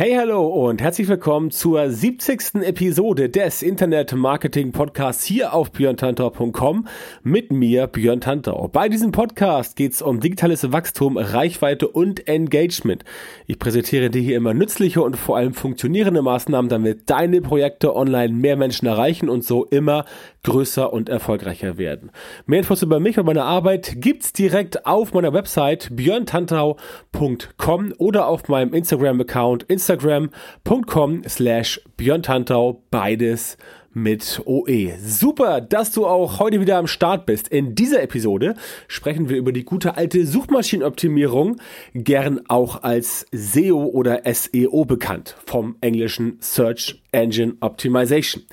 Hey, 0.00 0.14
hallo 0.14 0.46
und 0.46 0.80
herzlich 0.80 1.08
willkommen 1.08 1.50
zur 1.50 1.90
70. 1.90 2.62
Episode 2.62 3.28
des 3.28 3.62
Internet 3.62 4.14
Marketing 4.14 4.70
Podcasts 4.70 5.24
hier 5.24 5.52
auf 5.52 5.72
björntantau.com 5.72 6.86
mit 7.24 7.50
mir, 7.50 7.88
Björn 7.88 8.20
Tantau. 8.20 8.68
Bei 8.68 8.88
diesem 8.88 9.10
Podcast 9.10 9.74
geht 9.74 9.94
es 9.94 10.00
um 10.00 10.20
digitales 10.20 10.70
Wachstum, 10.70 11.16
Reichweite 11.16 11.88
und 11.88 12.28
Engagement. 12.28 13.02
Ich 13.48 13.58
präsentiere 13.58 14.08
dir 14.08 14.22
hier 14.22 14.36
immer 14.36 14.54
nützliche 14.54 15.02
und 15.02 15.16
vor 15.16 15.36
allem 15.36 15.52
funktionierende 15.52 16.22
Maßnahmen, 16.22 16.68
damit 16.68 17.10
deine 17.10 17.40
Projekte 17.40 17.96
online 17.96 18.32
mehr 18.32 18.56
Menschen 18.56 18.86
erreichen 18.86 19.28
und 19.28 19.42
so 19.42 19.64
immer 19.64 20.04
größer 20.44 20.92
und 20.92 21.08
erfolgreicher 21.08 21.76
werden. 21.76 22.12
Mehr 22.46 22.60
Infos 22.60 22.82
über 22.82 23.00
mich 23.00 23.18
und 23.18 23.26
meine 23.26 23.42
Arbeit 23.42 23.94
gibt's 23.96 24.32
direkt 24.32 24.86
auf 24.86 25.12
meiner 25.12 25.32
Website 25.32 25.88
björntantau.com 25.90 27.94
oder 27.98 28.28
auf 28.28 28.46
meinem 28.46 28.72
Instagram-Account 28.72 29.64
instagram.com 29.88 31.22
slash 31.26 31.80
björntantau 31.96 32.82
beides 32.90 33.56
mit 33.94 34.42
OE. 34.44 34.92
Super, 34.98 35.62
dass 35.62 35.92
du 35.92 36.06
auch 36.06 36.38
heute 36.38 36.60
wieder 36.60 36.76
am 36.76 36.86
Start 36.86 37.24
bist. 37.24 37.48
In 37.48 37.74
dieser 37.74 38.02
Episode 38.02 38.54
sprechen 38.86 39.28
wir 39.30 39.38
über 39.38 39.50
die 39.50 39.64
gute 39.64 39.96
alte 39.96 40.26
Suchmaschinenoptimierung, 40.26 41.56
gern 41.94 42.42
auch 42.48 42.82
als 42.82 43.26
SEO 43.32 43.86
oder 43.86 44.22
SEO 44.30 44.84
bekannt, 44.84 45.36
vom 45.46 45.76
englischen 45.80 46.36
Search 46.40 47.02
Engine 47.12 47.56
Optimization. 47.60 48.44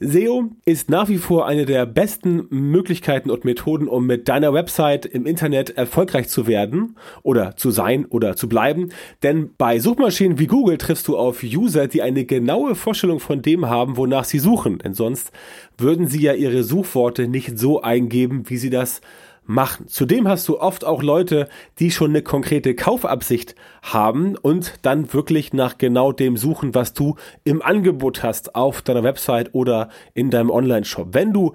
SEO 0.00 0.50
ist 0.64 0.90
nach 0.90 1.08
wie 1.08 1.18
vor 1.18 1.46
eine 1.46 1.66
der 1.66 1.86
besten 1.86 2.46
Möglichkeiten 2.50 3.30
und 3.30 3.44
Methoden, 3.44 3.88
um 3.88 4.06
mit 4.06 4.28
deiner 4.28 4.52
Website 4.52 5.06
im 5.06 5.26
Internet 5.26 5.70
erfolgreich 5.70 6.28
zu 6.28 6.46
werden 6.46 6.96
oder 7.22 7.56
zu 7.56 7.70
sein 7.70 8.04
oder 8.06 8.36
zu 8.36 8.48
bleiben. 8.48 8.90
Denn 9.22 9.50
bei 9.56 9.78
Suchmaschinen 9.78 10.38
wie 10.38 10.46
Google 10.46 10.78
triffst 10.78 11.06
du 11.08 11.16
auf 11.16 11.42
User, 11.42 11.86
die 11.86 12.02
eine 12.02 12.24
genaue 12.24 12.74
Vorstellung 12.74 13.20
von 13.20 13.42
dem 13.42 13.66
haben, 13.66 13.96
wonach 13.96 14.24
sie 14.24 14.38
suchen. 14.40 14.78
Denn 14.78 14.94
sonst 14.94 15.30
würden 15.78 16.08
sie 16.08 16.20
ja 16.20 16.34
ihre 16.34 16.64
Suchworte 16.64 17.28
nicht 17.28 17.58
so 17.58 17.82
eingeben, 17.82 18.44
wie 18.48 18.56
sie 18.56 18.70
das 18.70 19.00
machen. 19.46 19.88
Zudem 19.88 20.28
hast 20.28 20.48
du 20.48 20.58
oft 20.58 20.84
auch 20.84 21.02
Leute, 21.02 21.48
die 21.78 21.90
schon 21.90 22.10
eine 22.10 22.22
konkrete 22.22 22.74
Kaufabsicht 22.74 23.54
haben 23.82 24.36
und 24.36 24.74
dann 24.82 25.12
wirklich 25.12 25.52
nach 25.52 25.78
genau 25.78 26.12
dem 26.12 26.36
suchen, 26.36 26.74
was 26.74 26.94
du 26.94 27.16
im 27.44 27.62
Angebot 27.62 28.22
hast 28.22 28.54
auf 28.54 28.82
deiner 28.82 29.02
Website 29.02 29.54
oder 29.54 29.88
in 30.14 30.30
deinem 30.30 30.50
Online-Shop. 30.50 31.08
Wenn 31.12 31.32
du 31.32 31.52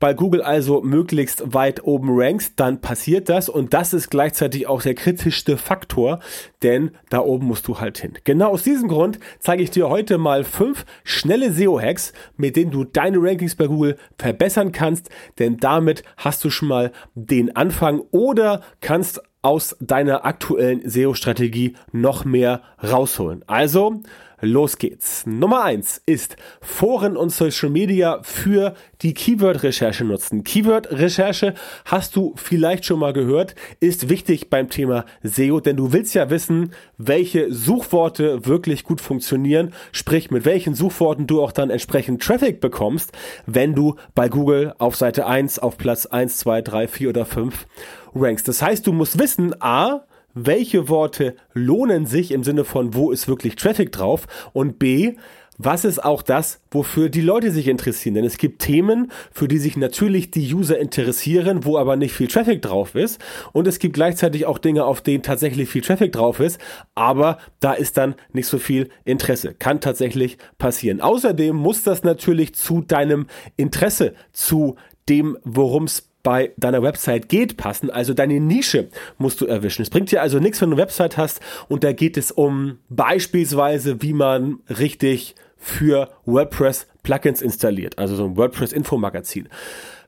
bei 0.00 0.14
Google 0.14 0.42
also 0.42 0.80
möglichst 0.80 1.54
weit 1.54 1.84
oben 1.84 2.08
rankst, 2.10 2.54
dann 2.56 2.80
passiert 2.80 3.28
das 3.28 3.48
und 3.48 3.74
das 3.74 3.92
ist 3.92 4.10
gleichzeitig 4.10 4.66
auch 4.66 4.82
der 4.82 4.94
kritischste 4.94 5.58
Faktor, 5.58 6.20
denn 6.62 6.92
da 7.10 7.20
oben 7.20 7.46
musst 7.46 7.68
du 7.68 7.78
halt 7.78 7.98
hin. 7.98 8.14
Genau 8.24 8.50
aus 8.50 8.62
diesem 8.62 8.88
Grund 8.88 9.20
zeige 9.38 9.62
ich 9.62 9.70
dir 9.70 9.90
heute 9.90 10.16
mal 10.18 10.42
fünf 10.42 10.86
schnelle 11.04 11.52
SEO-Hacks, 11.52 12.14
mit 12.36 12.56
denen 12.56 12.70
du 12.70 12.84
deine 12.84 13.18
Rankings 13.20 13.54
bei 13.54 13.66
Google 13.66 13.96
verbessern 14.18 14.72
kannst, 14.72 15.10
denn 15.38 15.58
damit 15.58 16.02
hast 16.16 16.42
du 16.44 16.50
schon 16.50 16.68
mal 16.68 16.92
den 17.14 17.54
Anfang 17.54 18.00
oder 18.10 18.62
kannst 18.80 19.20
aus 19.42 19.76
deiner 19.80 20.24
aktuellen 20.24 20.88
SEO-Strategie 20.88 21.74
noch 21.92 22.24
mehr 22.24 22.62
rausholen. 22.82 23.42
Also, 23.46 24.02
los 24.40 24.78
geht's. 24.78 25.26
Nummer 25.26 25.64
eins 25.64 26.00
ist 26.06 26.36
Foren 26.60 27.16
und 27.16 27.30
Social 27.30 27.70
Media 27.70 28.20
für 28.22 28.74
die 29.02 29.14
Keyword-Recherche 29.14 30.04
nutzen. 30.04 30.44
Keyword-Recherche 30.44 31.54
hast 31.84 32.16
du 32.16 32.34
vielleicht 32.36 32.84
schon 32.84 33.00
mal 33.00 33.12
gehört, 33.12 33.54
ist 33.80 34.08
wichtig 34.08 34.50
beim 34.50 34.68
Thema 34.68 35.04
SEO, 35.22 35.60
denn 35.60 35.76
du 35.76 35.92
willst 35.92 36.14
ja 36.14 36.30
wissen, 36.30 36.72
welche 36.98 37.52
Suchworte 37.52 38.46
wirklich 38.46 38.84
gut 38.84 39.00
funktionieren, 39.00 39.72
sprich 39.92 40.30
mit 40.30 40.44
welchen 40.44 40.74
Suchworten 40.74 41.26
du 41.26 41.42
auch 41.42 41.52
dann 41.52 41.70
entsprechend 41.70 42.22
Traffic 42.22 42.60
bekommst, 42.60 43.12
wenn 43.46 43.74
du 43.74 43.96
bei 44.14 44.28
Google 44.28 44.74
auf 44.78 44.96
Seite 44.96 45.26
1 45.26 45.58
auf 45.58 45.78
Platz 45.78 46.06
1, 46.06 46.38
2, 46.38 46.62
3, 46.62 46.88
4 46.88 47.08
oder 47.08 47.26
5 47.26 47.66
rankst. 48.14 48.48
Das 48.48 48.62
heißt, 48.62 48.86
du 48.86 48.92
musst 48.92 49.18
wissen, 49.18 49.54
a, 49.60 50.04
welche 50.34 50.88
Worte 50.88 51.34
lohnen 51.52 52.06
sich 52.06 52.30
im 52.30 52.44
Sinne 52.44 52.64
von, 52.64 52.94
wo 52.94 53.10
ist 53.10 53.28
wirklich 53.28 53.56
Traffic 53.56 53.92
drauf 53.92 54.26
und 54.52 54.78
b, 54.78 55.16
was 55.62 55.84
ist 55.84 56.02
auch 56.02 56.22
das, 56.22 56.62
wofür 56.70 57.10
die 57.10 57.20
Leute 57.20 57.50
sich 57.50 57.68
interessieren? 57.68 58.14
Denn 58.14 58.24
es 58.24 58.38
gibt 58.38 58.62
Themen, 58.62 59.12
für 59.30 59.46
die 59.46 59.58
sich 59.58 59.76
natürlich 59.76 60.30
die 60.30 60.54
User 60.54 60.78
interessieren, 60.78 61.66
wo 61.66 61.76
aber 61.76 61.96
nicht 61.96 62.14
viel 62.14 62.28
Traffic 62.28 62.62
drauf 62.62 62.94
ist. 62.94 63.20
Und 63.52 63.66
es 63.66 63.78
gibt 63.78 63.92
gleichzeitig 63.92 64.46
auch 64.46 64.56
Dinge, 64.56 64.86
auf 64.86 65.02
denen 65.02 65.22
tatsächlich 65.22 65.68
viel 65.68 65.82
Traffic 65.82 66.12
drauf 66.12 66.40
ist, 66.40 66.58
aber 66.94 67.36
da 67.60 67.74
ist 67.74 67.98
dann 67.98 68.14
nicht 68.32 68.46
so 68.46 68.58
viel 68.58 68.88
Interesse. 69.04 69.52
Kann 69.52 69.82
tatsächlich 69.82 70.38
passieren. 70.56 71.02
Außerdem 71.02 71.54
muss 71.54 71.82
das 71.82 72.04
natürlich 72.04 72.54
zu 72.54 72.80
deinem 72.80 73.26
Interesse, 73.58 74.14
zu 74.32 74.76
dem, 75.10 75.36
worum 75.44 75.84
es 75.84 76.09
bei 76.22 76.52
deiner 76.56 76.82
Website 76.82 77.28
geht, 77.28 77.56
passen. 77.56 77.90
Also 77.90 78.14
deine 78.14 78.40
Nische 78.40 78.88
musst 79.18 79.40
du 79.40 79.46
erwischen. 79.46 79.82
Es 79.82 79.90
bringt 79.90 80.10
dir 80.10 80.22
also 80.22 80.38
nichts, 80.38 80.60
wenn 80.60 80.70
du 80.70 80.76
eine 80.76 80.82
Website 80.82 81.16
hast 81.16 81.40
und 81.68 81.84
da 81.84 81.92
geht 81.92 82.16
es 82.16 82.30
um 82.30 82.78
beispielsweise, 82.88 84.02
wie 84.02 84.12
man 84.12 84.60
richtig 84.68 85.34
für 85.56 86.10
WordPress 86.24 86.86
Plugins 87.02 87.42
installiert. 87.42 87.98
Also 87.98 88.16
so 88.16 88.24
ein 88.24 88.36
WordPress 88.36 88.72
Infomagazin. 88.72 89.48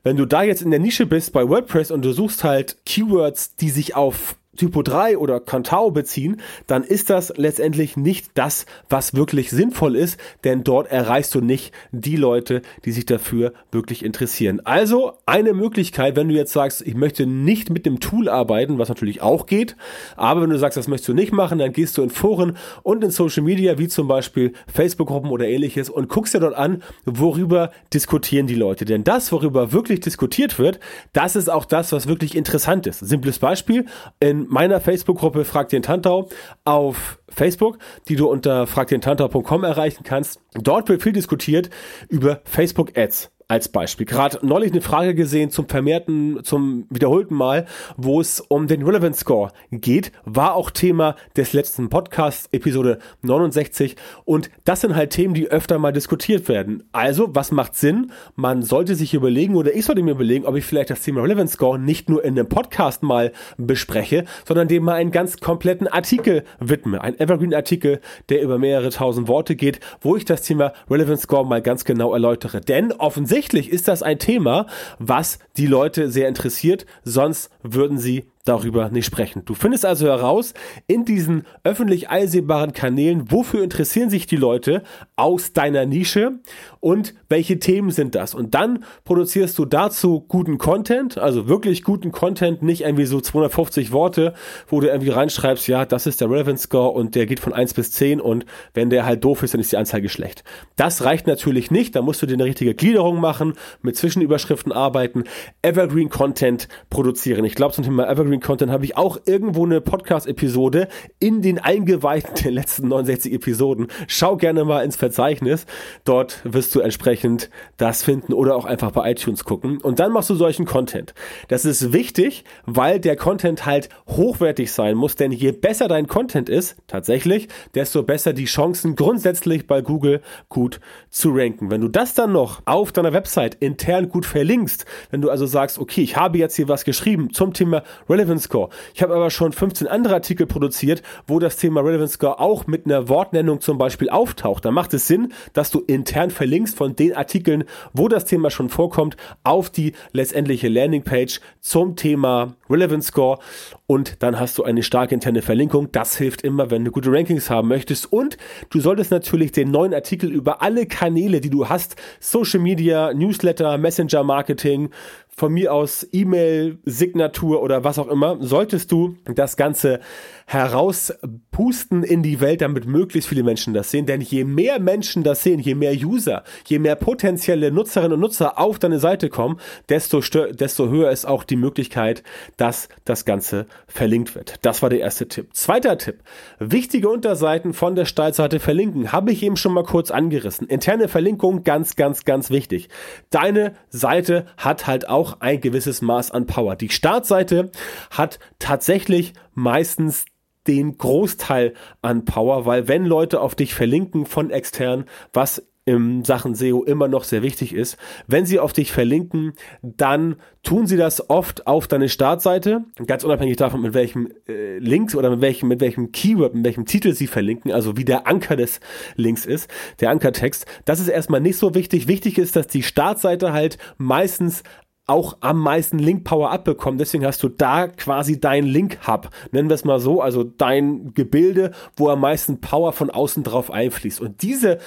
Wenn 0.03 0.17
du 0.17 0.27
da 0.27 0.43
jetzt 0.43 0.63
in 0.63 0.71
der 0.71 0.81
Nische 0.81 1.07
bist 1.07 1.33
bei 1.33 1.49
WordPress 1.49 1.91
und 1.91 2.05
du 2.05 2.13
suchst 2.13 2.43
halt 2.43 2.79
Keywords, 2.85 3.55
die 3.57 3.71
sich 3.71 3.95
auf 3.95 4.37
Typo 4.55 4.83
3 4.83 5.17
oder 5.17 5.41
Contao 5.41 5.91
beziehen, 5.91 6.41
dann 6.67 6.85
ist 6.85 7.09
das 7.09 7.33
letztendlich 7.37 7.97
nicht 7.97 8.33
das, 8.35 8.67
was 8.91 9.15
wirklich 9.15 9.51
sinnvoll 9.51 9.97
ist, 9.97 10.21
denn 10.45 10.63
dort 10.63 10.93
erreichst 10.93 11.35
du 11.35 11.41
nicht 11.41 11.73
die 11.91 12.17
Leute, 12.17 12.61
die 12.85 12.93
sich 12.93 13.07
dafür 13.07 13.55
wirklich 13.71 14.05
interessieren. 14.05 14.61
Also 14.65 15.15
eine 15.25 15.55
Möglichkeit, 15.55 16.17
wenn 16.17 16.29
du 16.29 16.35
jetzt 16.35 16.53
sagst, 16.53 16.87
ich 16.87 16.95
möchte 16.95 17.25
nicht 17.25 17.71
mit 17.71 17.87
dem 17.87 17.99
Tool 17.99 18.29
arbeiten, 18.29 18.79
was 18.79 18.91
natürlich 18.91 19.23
auch 19.23 19.47
geht, 19.47 19.75
aber 20.17 20.43
wenn 20.43 20.51
du 20.51 20.59
sagst, 20.59 20.77
das 20.77 20.87
möchtest 20.87 21.09
du 21.09 21.15
nicht 21.15 21.33
machen, 21.33 21.59
dann 21.59 21.73
gehst 21.73 21.97
du 21.97 22.03
in 22.03 22.11
Foren 22.11 22.59
und 22.83 23.03
in 23.03 23.11
Social 23.11 23.43
Media, 23.43 23.79
wie 23.79 23.89
zum 23.89 24.07
Beispiel 24.07 24.53
Facebook-Gruppen 24.67 25.31
oder 25.31 25.49
ähnliches 25.49 25.89
und 25.89 26.11
guckst 26.11 26.35
dir 26.35 26.41
dort 26.41 26.57
an, 26.57 26.83
worüber 27.07 27.71
diskutieren 27.95 28.47
die 28.47 28.55
Leute. 28.55 28.85
Denn 28.85 29.03
das, 29.03 29.33
worüber 29.33 29.73
wirklich 29.73 30.01
diskutiert 30.01 30.59
wird, 30.59 30.79
das 31.15 31.37
ist 31.37 31.49
auch 31.49 31.65
das, 31.65 31.91
was 31.93 32.07
wirklich 32.07 32.37
interessant 32.37 32.87
ist. 32.87 32.99
Simples 32.99 33.39
Beispiel, 33.39 33.87
in 34.21 34.42
meiner 34.49 34.81
Facebook-Gruppe 34.81 35.45
Frag 35.45 35.69
den 35.69 35.83
Tantau 35.83 36.29
auf 36.65 37.19
Facebook, 37.29 37.79
die 38.09 38.17
du 38.17 38.29
unter 38.29 38.67
fragdentantau.com 38.67 39.65
erreichen 39.65 40.05
kannst. 40.05 40.41
Dort 40.55 40.89
wird 40.89 41.03
viel 41.03 41.13
diskutiert 41.13 41.71
über 42.09 42.41
Facebook 42.45 42.97
Ads 42.97 43.32
als 43.49 43.69
Beispiel. 43.69 44.07
Gerade 44.07 44.39
neulich 44.43 44.73
eine 44.73 44.81
Frage 44.81 45.15
gesehen 45.15 45.51
zum 45.51 45.69
vermehrten, 45.69 46.41
zum 46.45 46.87
wiederholten 46.91 47.35
Mal, 47.35 47.67
wo 47.97 48.21
es 48.21 48.41
um 48.41 48.67
den 48.67 48.83
Relevance 48.83 49.21
Score 49.21 49.51
geht, 49.71 50.13
war 50.25 50.55
auch 50.55 50.71
Thema 50.71 51.17
des 51.37 51.53
letzten 51.53 51.89
Podcasts, 51.89 52.49
Episode 52.53 52.99
69. 53.23 53.97
Und 54.25 54.51
das 54.65 54.81
sind 54.81 54.95
halt 54.95 55.11
Themen, 55.11 55.35
die 55.35 55.49
öfter 55.49 55.79
mal 55.79 55.93
diskutiert 55.93 56.49
werden. 56.49 56.85
Also, 56.93 57.35
was 57.35 57.51
macht 57.51 57.75
Sinn? 57.75 58.13
Man 58.37 58.63
sollte 58.63 58.95
sich 58.95 59.15
überlegen, 59.15 59.57
oder 59.57 59.75
ich 59.75 59.85
sollte 59.85 60.03
mir 60.03 60.13
überlegen, 60.13 60.47
ob 60.47 60.57
ich 60.57 60.65
vielleicht 60.65 60.91
das 60.91 61.03
Thema 61.03 61.23
Relevance 61.23 61.55
Score 61.55 61.79
nicht 61.79 62.09
nur 62.09 62.25
in 62.25 62.39
einem 62.39 62.49
Podcast 62.49 63.03
mal 63.03 63.33
bespreche, 63.59 64.25
sondern 64.47 64.69
dem 64.69 64.85
mal 64.85 64.95
einen 64.95 65.11
ganz 65.11 65.39
kompletten 65.39 65.89
Artikel 65.89 66.45
widme. 66.61 67.01
Ein 67.03 67.19
Evergreen-Artikel, 67.19 68.01
der 68.29 68.43
über 68.43 68.59
mehrere 68.59 68.91
tausend 68.91 69.29
Worte 69.29 69.57
geht, 69.57 69.81
wo 70.01 70.17
ich 70.17 70.25
das 70.25 70.43
Thema 70.43 70.73
Relevance 70.91 71.25
Score 71.25 71.47
mal 71.47 71.61
ganz 71.61 71.85
genau 71.85 72.13
erläutere. 72.13 72.61
Denn 72.61 72.93
offensichtlich 72.93 73.32
offensichtlich 73.33 73.71
ist 73.71 73.89
das 73.89 74.03
ein 74.03 74.19
Thema, 74.19 74.67
was 74.99 75.39
die 75.57 75.67
Leute 75.67 76.11
sehr 76.11 76.29
interessiert, 76.29 76.85
sonst 77.03 77.49
würden 77.63 77.97
sie 77.97 78.27
darüber 78.45 78.91
nicht 78.91 79.07
sprechen. 79.07 79.43
Du 79.47 79.55
findest 79.55 79.87
also 79.87 80.07
heraus 80.07 80.53
in 80.87 81.07
diesen 81.07 81.47
öffentlich 81.65 82.11
einsehbaren 82.11 82.75
Kanälen, 82.75 83.31
wofür 83.31 83.63
interessieren 83.63 84.11
sich 84.11 84.27
die 84.27 84.37
Leute 84.37 84.83
aus 85.17 85.55
deiner 85.55 85.87
Nische 85.87 86.41
und 86.83 87.15
welche 87.29 87.61
Themen 87.61 87.93
sind 87.93 88.17
das. 88.17 88.35
Und 88.35 88.55
dann 88.55 88.85
produzierst 89.05 89.57
du 89.57 89.65
dazu 89.65 90.21
guten 90.21 90.59
Content, 90.59 91.17
also 91.17 91.47
wirklich 91.47 91.85
guten 91.85 92.11
Content, 92.11 92.63
nicht 92.63 92.83
irgendwie 92.83 93.07
so 93.07 93.21
250 93.21 93.93
Worte, 93.93 94.35
wo 94.67 94.81
du 94.81 94.89
irgendwie 94.89 95.11
reinschreibst, 95.11 95.69
ja, 95.69 95.87
das 95.87 96.07
ist 96.07 96.21
der 96.21 96.29
Relevance 96.29 96.65
Score 96.65 96.91
und 96.91 97.15
der 97.15 97.27
geht 97.27 97.39
von 97.39 97.53
1 97.53 97.75
bis 97.75 97.93
10 97.93 98.21
und 98.21 98.47
wenn 98.75 98.91
der 98.91 99.07
halt 99.07 99.23
doof 99.23 99.45
ist, 99.45 99.55
dann 99.55 99.61
ist 99.61 99.71
die 99.71 99.77
Anzeige 99.77 100.09
schlecht. 100.09 100.43
Das 100.75 101.05
reicht 101.05 101.29
natürlich 101.29 101.71
nicht, 101.71 101.95
da 101.95 102.03
musst 102.03 102.21
du 102.21 102.27
dir 102.27 102.35
eine 102.35 102.45
richtige 102.45 102.75
Gliederung 102.75 103.21
machen, 103.21 103.55
mit 103.83 103.97
Zwischenüberschriften 103.97 104.73
arbeiten, 104.73 105.23
Evergreen 105.63 106.09
Content 106.09 106.67
produzieren. 106.91 107.45
Ich 107.45 107.55
glaube 107.55 107.75
zum 107.75 107.85
Thema 107.85 108.11
Evergreen 108.11 108.41
Content 108.41 108.73
habe 108.73 108.85
ich 108.85 108.97
auch 108.97 109.19
irgendwo 109.25 109.65
eine 109.65 109.81
Podcast-Episode 109.81 110.89
in 111.21 111.43
den 111.43 111.61
Eingeweihten 111.61 112.35
der 112.43 112.51
letzten 112.51 112.89
69 112.89 113.33
Episoden. 113.33 113.87
Schau 114.09 114.37
gerne 114.37 114.65
mal 114.65 114.85
ins 114.85 114.97
Verzeichnis. 114.97 115.65
Dort 116.05 116.41
wirst 116.43 116.72
du 116.75 116.81
entsprechend 116.81 117.51
das 117.77 118.03
finden 118.03 118.33
oder 118.33 118.57
auch 118.57 118.65
einfach 118.65 118.91
bei 118.93 119.11
iTunes 119.11 119.45
gucken. 119.45 119.81
Und 119.81 119.99
dann 119.99 120.13
machst 120.13 120.31
du 120.31 120.35
solchen 120.35 120.67
Content. 120.67 121.15
Das 121.49 121.65
ist 121.65 121.93
wichtig, 121.93 122.45
weil 122.67 123.01
der 123.01 123.17
Content 123.17 123.67
halt 123.67 123.89
hochwertig 124.09 124.73
sein 124.73 124.97
muss, 124.97 125.17
denn 125.17 125.33
je 125.33 125.53
besser 125.53 125.89
dein 125.89 126.07
Content 126.07 126.49
ist, 126.49 126.77
tatsächlich, 126.87 127.49
desto 127.75 128.03
besser 128.03 128.33
die 128.33 128.45
Chancen 128.45 128.97
grundsätzlich 128.97 129.67
bei 129.67 129.81
Google 129.81 130.21
gut 130.49 130.81
zu 131.11 131.31
ranken. 131.31 131.71
Wenn 131.71 131.81
du 131.81 131.89
das 131.89 132.15
dann 132.15 132.33
noch 132.33 132.63
auf 132.65 132.93
deiner 132.93 133.13
Website 133.13 133.57
intern 133.61 134.09
gut 134.09 134.27
verlinkst, 134.27 134.85
wenn 135.11 135.21
du 135.21 135.31
also 135.31 135.47
sagst, 135.47 135.79
okay, 135.79 136.03
ich 136.03 136.17
habe 136.17 136.39
jetzt 136.39 136.57
hier 136.57 136.69
was 136.69 136.85
geschrieben 136.85 137.33
zum 137.33 137.53
Thema 137.53 137.83
Relevance 138.09 138.45
Score. 138.45 138.71
Ich 138.95 139.03
habe 139.03 139.15
aber 139.15 139.31
schon 139.31 139.53
15 139.53 139.87
andere 139.87 140.15
Artikel 140.15 140.47
produziert, 140.47 141.03
wo 141.27 141.39
das 141.39 141.57
Thema 141.57 141.81
Relevance 141.81 142.15
Score 142.15 142.41
auch 142.41 142.67
mit 142.67 142.87
einer 142.87 143.09
Wortnennung 143.09 143.61
zum 143.61 143.79
Beispiel 143.79 144.11
auftaucht. 144.11 144.65
Dann 144.65 144.75
macht 144.75 144.95
es 144.95 145.07
Sinn, 145.07 145.33
dass 145.53 145.71
du 145.71 145.81
intern 145.81 146.31
verlinkst 146.31 146.62
von 146.71 146.97
den 146.97 147.15
Artikeln, 147.15 147.65
wo 147.93 148.09
das 148.09 148.25
Thema 148.25 148.51
schon 148.51 148.69
vorkommt, 148.69 149.17
auf 149.45 149.71
die 149.71 149.93
letztendliche 150.13 150.69
Landingpage 150.69 151.41
zum 151.61 151.97
Thema 151.97 152.55
Relevance 152.71 153.09
Score 153.09 153.39
und 153.87 154.23
dann 154.23 154.41
hast 154.41 154.57
du 154.57 154.65
eine 154.65 154.83
starke 154.83 155.15
interne 155.15 155.43
Verlinkung. 155.43 155.93
Das 155.93 156.17
hilft 156.17 156.43
immer, 156.43 156.71
wenn 156.71 156.85
du 156.85 156.91
gute 156.91 157.13
Rankings 157.13 157.51
haben 157.51 157.69
möchtest 157.69 158.11
und 158.13 158.39
du 158.71 158.81
solltest 158.81 159.11
natürlich 159.11 159.53
den 159.53 159.71
neuen 159.71 159.93
Artikel 159.93 160.31
über 160.31 160.63
alle 160.63 160.87
Kanäle, 160.87 161.41
die 161.41 161.51
du 161.51 161.69
hast, 161.69 161.97
Social 162.19 162.61
Media, 162.61 163.13
Newsletter, 163.13 163.77
Messenger 163.77 164.25
Marketing, 164.25 164.91
von 165.35 165.53
mir 165.53 165.73
aus 165.73 166.07
E-Mail, 166.13 166.79
Signatur 166.85 167.63
oder 167.63 167.85
was 167.85 167.99
auch 167.99 168.09
immer, 168.09 168.37
solltest 168.41 168.93
du 168.93 169.17
das 169.25 169.57
Ganze 169.57 170.01
herauspusten 170.47 172.03
in 172.03 172.23
die 172.23 172.41
Welt, 172.41 172.61
damit 172.61 172.87
möglichst 172.87 173.29
viele 173.29 173.43
Menschen 173.43 173.73
das 173.73 173.91
sehen. 173.91 174.05
Denn 174.05 174.21
je 174.21 174.45
mehr 174.45 174.79
Menschen 174.79 175.23
das 175.23 175.43
sehen, 175.43 175.61
je 175.61 175.75
mehr 175.75 175.95
User, 175.95 176.45
je 176.67 176.79
mehr 176.79 176.97
potenzielle 176.97 177.73
Nutzerinnen 177.73 178.13
und 178.13 178.21
Nutzer 178.21 178.59
auf 178.59 178.79
deine 178.79 178.99
Seite 178.99 179.31
kommen, 179.31 179.59
desto, 179.89 180.21
desto 180.21 180.89
höher 180.91 181.11
ist 181.11 181.25
auch 181.25 181.45
die 181.45 181.57
Möglichkeit, 181.57 182.23
dass 182.59 182.89
das 183.05 183.25
Ganze 183.25 183.67
verlinkt 183.87 184.35
wird. 184.35 184.57
Das 184.63 184.83
war 184.83 184.91
der 184.91 185.01
erste 185.01 185.29
Tipp. 185.29 185.49
Zweiter 185.55 185.97
Tipp. 185.97 186.19
Wichtige 186.59 187.09
Unterseiten 187.09 187.73
von 187.73 187.95
der 187.95 188.05
Startseite 188.05 188.61
verlinken. 188.61 189.13
Habe 189.13 189.33
ich 189.33 189.43
eben 189.43 189.57
schon 189.57 189.73
mal 189.73 189.85
kurz 189.85 190.11
angerissen. 190.11 190.69
Interne 190.69 191.09
Verlinkung, 191.09 191.65
ganz, 191.65 191.97
ganz, 191.97 192.25
ganz 192.25 192.51
wichtig. 192.51 192.89
Deine 193.31 193.75
Seite 193.89 194.45
hat 194.59 194.87
halt 194.87 195.09
auch 195.09 195.22
ein 195.41 195.61
gewisses 195.61 196.03
Maß 196.03 196.31
an 196.31 196.47
Power. 196.47 196.77
Die 196.77 196.91
Startseite 196.91 197.71
hat 198.11 198.39
tatsächlich 198.59 199.33
meistens 199.55 200.25
den 200.67 200.97
Großteil 200.97 201.75
an 202.03 202.25
Power, 202.25 202.67
weil 202.67 202.89
wenn 202.89 203.05
Leute 203.05 203.41
auf 203.41 203.55
dich 203.55 203.75
verlinken 203.75 204.27
von 204.27 204.51
extern, 204.51 205.07
was 205.33 205.63
im 205.85 206.25
Sachen 206.25 206.55
SEO 206.55 206.85
immer 206.85 207.09
noch 207.09 207.25
sehr 207.25 207.43
wichtig 207.43 207.75
ist. 207.75 207.97
Wenn 208.27 208.47
sie 208.47 208.61
auf 208.61 208.73
dich 208.73 208.93
verlinken, 208.93 209.53
dann 209.83 210.37
tun 210.63 210.87
sie 210.87 210.97
das 210.97 211.29
oft 211.29 211.67
auf 211.67 211.89
deine 211.89 212.09
Startseite, 212.09 212.85
ganz 213.07 213.25
unabhängig 213.25 213.57
davon, 213.57 213.83
mit 213.83 213.95
welchem 213.95 214.29
äh, 214.49 214.79
Link 214.79 215.13
oder 215.15 215.31
mit 215.31 215.41
welchem, 215.41 215.69
mit 215.69 215.81
welchem 215.81 216.13
Keyword, 216.13 216.55
mit 216.55 216.65
welchem 216.65 216.87
Titel 216.87 217.15
sie 217.15 217.27
verlinken, 217.27 217.73
also 217.73 217.97
wie 217.97 218.05
der 218.05 218.29
Anker 218.29 218.55
des 218.55 218.79
Links 219.17 219.45
ist, 219.45 219.69
der 220.01 220.11
Ankertext. 220.11 220.67
Das 220.85 221.01
ist 221.01 221.09
erstmal 221.09 221.41
nicht 221.41 221.57
so 221.57 221.75
wichtig. 221.75 222.07
Wichtig 222.07 222.39
ist, 222.39 222.55
dass 222.55 222.69
die 222.69 222.85
Startseite 222.85 223.53
halt 223.53 223.79
meistens 223.99 224.63
auch 225.07 225.37
am 225.41 225.59
meisten 225.59 225.99
Link-Power 225.99 226.51
abbekommen. 226.51 226.99
Deswegen 226.99 227.27
hast 227.27 227.43
du 227.43 227.49
da 227.49 227.89
quasi 227.89 228.41
dein 228.41 228.65
Link-Hub, 228.65 229.31
nennen 229.51 229.69
wir 229.69 229.75
es 229.75 229.85
mal 229.85 230.01
so, 230.01 230.21
also 230.21 230.45
dein 230.45 231.13
Gebilde, 231.15 231.73
wo 231.97 232.09
am 232.09 232.21
meisten 232.21 232.61
Power 232.61 232.93
von 232.93 233.11
außen 233.11 233.43
drauf 233.43 233.71
einfließt. 233.71 234.21
Und 234.21 234.43
diese 234.43 234.79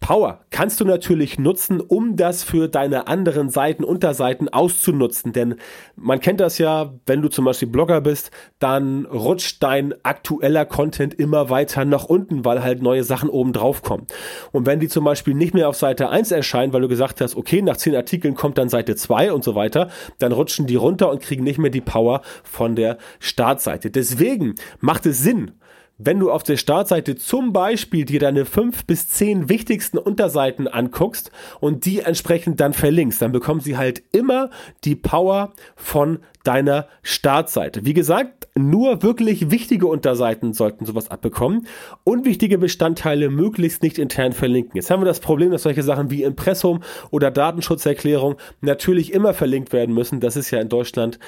Power 0.00 0.40
kannst 0.50 0.80
du 0.80 0.84
natürlich 0.84 1.38
nutzen, 1.38 1.80
um 1.80 2.16
das 2.16 2.44
für 2.44 2.68
deine 2.68 3.08
anderen 3.08 3.50
Seiten, 3.50 3.84
Unterseiten 3.84 4.48
auszunutzen. 4.48 5.32
Denn 5.32 5.56
man 5.96 6.20
kennt 6.20 6.40
das 6.40 6.58
ja, 6.58 6.94
wenn 7.06 7.22
du 7.22 7.28
zum 7.28 7.44
Beispiel 7.44 7.68
Blogger 7.68 8.00
bist, 8.00 8.30
dann 8.58 9.06
rutscht 9.06 9.62
dein 9.62 9.94
aktueller 10.04 10.64
Content 10.64 11.14
immer 11.14 11.50
weiter 11.50 11.84
nach 11.84 12.04
unten, 12.04 12.44
weil 12.44 12.62
halt 12.62 12.82
neue 12.82 13.04
Sachen 13.04 13.28
oben 13.28 13.52
drauf 13.52 13.82
kommen. 13.82 14.06
Und 14.52 14.66
wenn 14.66 14.80
die 14.80 14.88
zum 14.88 15.04
Beispiel 15.04 15.34
nicht 15.34 15.54
mehr 15.54 15.68
auf 15.68 15.76
Seite 15.76 16.08
1 16.08 16.30
erscheinen, 16.30 16.72
weil 16.72 16.82
du 16.82 16.88
gesagt 16.88 17.20
hast, 17.20 17.36
okay, 17.36 17.62
nach 17.62 17.76
10 17.76 17.96
Artikeln 17.96 18.34
kommt 18.34 18.58
dann 18.58 18.68
Seite 18.68 18.96
2 18.96 19.32
und 19.32 19.44
so 19.44 19.54
weiter, 19.54 19.88
dann 20.18 20.32
rutschen 20.32 20.66
die 20.66 20.76
runter 20.76 21.10
und 21.10 21.22
kriegen 21.22 21.44
nicht 21.44 21.58
mehr 21.58 21.70
die 21.70 21.80
Power 21.80 22.22
von 22.44 22.76
der 22.76 22.98
Startseite. 23.18 23.90
Deswegen 23.90 24.54
macht 24.80 25.06
es 25.06 25.22
Sinn, 25.22 25.52
wenn 25.98 26.20
du 26.20 26.30
auf 26.30 26.42
der 26.42 26.58
Startseite 26.58 27.16
zum 27.16 27.52
Beispiel 27.52 28.04
dir 28.04 28.20
deine 28.20 28.44
fünf 28.44 28.84
bis 28.84 29.08
zehn 29.08 29.48
wichtigsten 29.48 29.96
Unterseiten 29.96 30.68
anguckst 30.68 31.30
und 31.60 31.86
die 31.86 32.00
entsprechend 32.00 32.60
dann 32.60 32.74
verlinkst, 32.74 33.22
dann 33.22 33.32
bekommen 33.32 33.60
sie 33.60 33.78
halt 33.78 34.02
immer 34.12 34.50
die 34.84 34.94
Power 34.94 35.54
von 35.74 36.18
deiner 36.44 36.86
Startseite. 37.02 37.84
Wie 37.86 37.94
gesagt, 37.94 38.46
nur 38.54 39.02
wirklich 39.02 39.50
wichtige 39.50 39.86
Unterseiten 39.86 40.52
sollten 40.52 40.84
sowas 40.84 41.10
abbekommen. 41.10 41.66
Unwichtige 42.04 42.58
Bestandteile 42.58 43.30
möglichst 43.30 43.82
nicht 43.82 43.98
intern 43.98 44.32
verlinken. 44.32 44.76
Jetzt 44.76 44.90
haben 44.90 45.00
wir 45.00 45.06
das 45.06 45.20
Problem, 45.20 45.50
dass 45.50 45.62
solche 45.62 45.82
Sachen 45.82 46.10
wie 46.10 46.22
Impressum 46.22 46.82
oder 47.10 47.30
Datenschutzerklärung 47.30 48.36
natürlich 48.60 49.12
immer 49.12 49.34
verlinkt 49.34 49.72
werden 49.72 49.94
müssen. 49.94 50.20
Das 50.20 50.36
ist 50.36 50.50
ja 50.50 50.60
in 50.60 50.68
Deutschland 50.68 51.18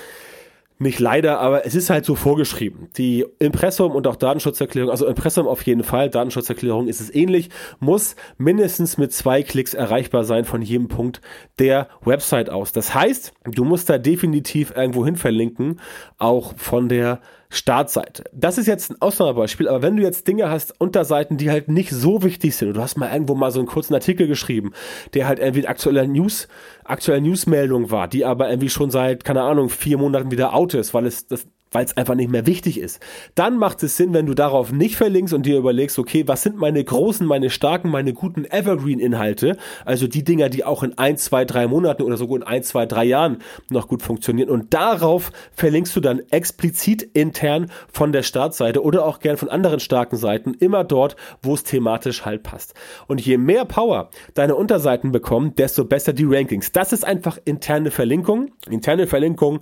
nicht 0.78 1.00
leider, 1.00 1.40
aber 1.40 1.66
es 1.66 1.74
ist 1.74 1.90
halt 1.90 2.04
so 2.04 2.14
vorgeschrieben. 2.14 2.88
Die 2.96 3.24
Impressum 3.38 3.92
und 3.92 4.06
auch 4.06 4.16
Datenschutzerklärung, 4.16 4.90
also 4.90 5.06
Impressum 5.06 5.48
auf 5.48 5.62
jeden 5.62 5.82
Fall, 5.82 6.08
Datenschutzerklärung 6.08 6.88
ist 6.88 7.00
es 7.00 7.12
ähnlich, 7.12 7.50
muss 7.80 8.14
mindestens 8.36 8.96
mit 8.96 9.12
zwei 9.12 9.42
Klicks 9.42 9.74
erreichbar 9.74 10.24
sein 10.24 10.44
von 10.44 10.62
jedem 10.62 10.88
Punkt 10.88 11.20
der 11.58 11.88
Website 12.02 12.50
aus. 12.50 12.72
Das 12.72 12.94
heißt, 12.94 13.32
du 13.44 13.64
musst 13.64 13.90
da 13.90 13.98
definitiv 13.98 14.72
irgendwo 14.76 15.04
hin 15.04 15.16
verlinken, 15.16 15.80
auch 16.16 16.56
von 16.56 16.88
der 16.88 17.20
Startseite. 17.50 18.24
Das 18.32 18.58
ist 18.58 18.66
jetzt 18.66 18.90
ein 18.90 19.00
Ausnahmebeispiel, 19.00 19.68
aber 19.68 19.82
wenn 19.82 19.96
du 19.96 20.02
jetzt 20.02 20.28
Dinge 20.28 20.50
hast, 20.50 20.78
Unterseiten, 20.80 21.38
die 21.38 21.50
halt 21.50 21.68
nicht 21.68 21.90
so 21.90 22.22
wichtig 22.22 22.54
sind, 22.56 22.68
und 22.68 22.74
du 22.74 22.82
hast 22.82 22.96
mal 22.96 23.10
irgendwo 23.12 23.34
mal 23.34 23.50
so 23.50 23.60
einen 23.60 23.68
kurzen 23.68 23.94
Artikel 23.94 24.26
geschrieben, 24.26 24.72
der 25.14 25.26
halt 25.26 25.38
irgendwie 25.38 25.66
aktueller 25.66 26.06
News, 26.06 26.48
aktuelle 26.84 27.22
Newsmeldung 27.22 27.90
war, 27.90 28.06
die 28.06 28.24
aber 28.24 28.50
irgendwie 28.50 28.68
schon 28.68 28.90
seit, 28.90 29.24
keine 29.24 29.42
Ahnung, 29.42 29.70
vier 29.70 29.96
Monaten 29.96 30.30
wieder 30.30 30.54
out 30.54 30.74
ist, 30.74 30.92
weil 30.92 31.06
es 31.06 31.26
das 31.26 31.46
weil 31.70 31.84
es 31.84 31.96
einfach 31.96 32.14
nicht 32.14 32.30
mehr 32.30 32.46
wichtig 32.46 32.78
ist. 32.80 33.00
Dann 33.34 33.56
macht 33.56 33.82
es 33.82 33.96
Sinn, 33.96 34.14
wenn 34.14 34.26
du 34.26 34.34
darauf 34.34 34.72
nicht 34.72 34.96
verlinkst 34.96 35.34
und 35.34 35.46
dir 35.46 35.58
überlegst, 35.58 35.98
okay, 35.98 36.26
was 36.26 36.42
sind 36.42 36.56
meine 36.56 36.82
großen, 36.82 37.26
meine 37.26 37.50
starken, 37.50 37.90
meine 37.90 38.12
guten 38.12 38.44
Evergreen-Inhalte, 38.44 39.56
also 39.84 40.06
die 40.06 40.24
Dinger, 40.24 40.48
die 40.48 40.64
auch 40.64 40.82
in 40.82 40.96
ein, 40.98 41.16
zwei, 41.16 41.44
drei 41.44 41.66
Monaten 41.66 42.02
oder 42.02 42.16
sogar 42.16 42.36
in 42.36 42.42
ein, 42.42 42.62
zwei, 42.62 42.86
drei 42.86 43.04
Jahren 43.04 43.38
noch 43.70 43.88
gut 43.88 44.02
funktionieren. 44.02 44.50
Und 44.50 44.74
darauf 44.74 45.32
verlinkst 45.52 45.94
du 45.96 46.00
dann 46.00 46.20
explizit 46.30 47.02
intern 47.02 47.70
von 47.92 48.12
der 48.12 48.22
Startseite 48.22 48.82
oder 48.82 49.04
auch 49.04 49.20
gern 49.20 49.36
von 49.36 49.48
anderen 49.48 49.80
starken 49.80 50.16
Seiten, 50.16 50.54
immer 50.54 50.84
dort, 50.84 51.16
wo 51.42 51.54
es 51.54 51.64
thematisch 51.64 52.24
halt 52.24 52.42
passt. 52.42 52.74
Und 53.06 53.20
je 53.20 53.36
mehr 53.36 53.64
Power 53.64 54.10
deine 54.34 54.56
Unterseiten 54.56 55.12
bekommen, 55.12 55.54
desto 55.54 55.84
besser 55.84 56.12
die 56.12 56.24
Rankings. 56.24 56.72
Das 56.72 56.92
ist 56.92 57.04
einfach 57.04 57.38
interne 57.44 57.90
Verlinkung. 57.90 58.50
Interne 58.68 59.06
Verlinkung 59.06 59.60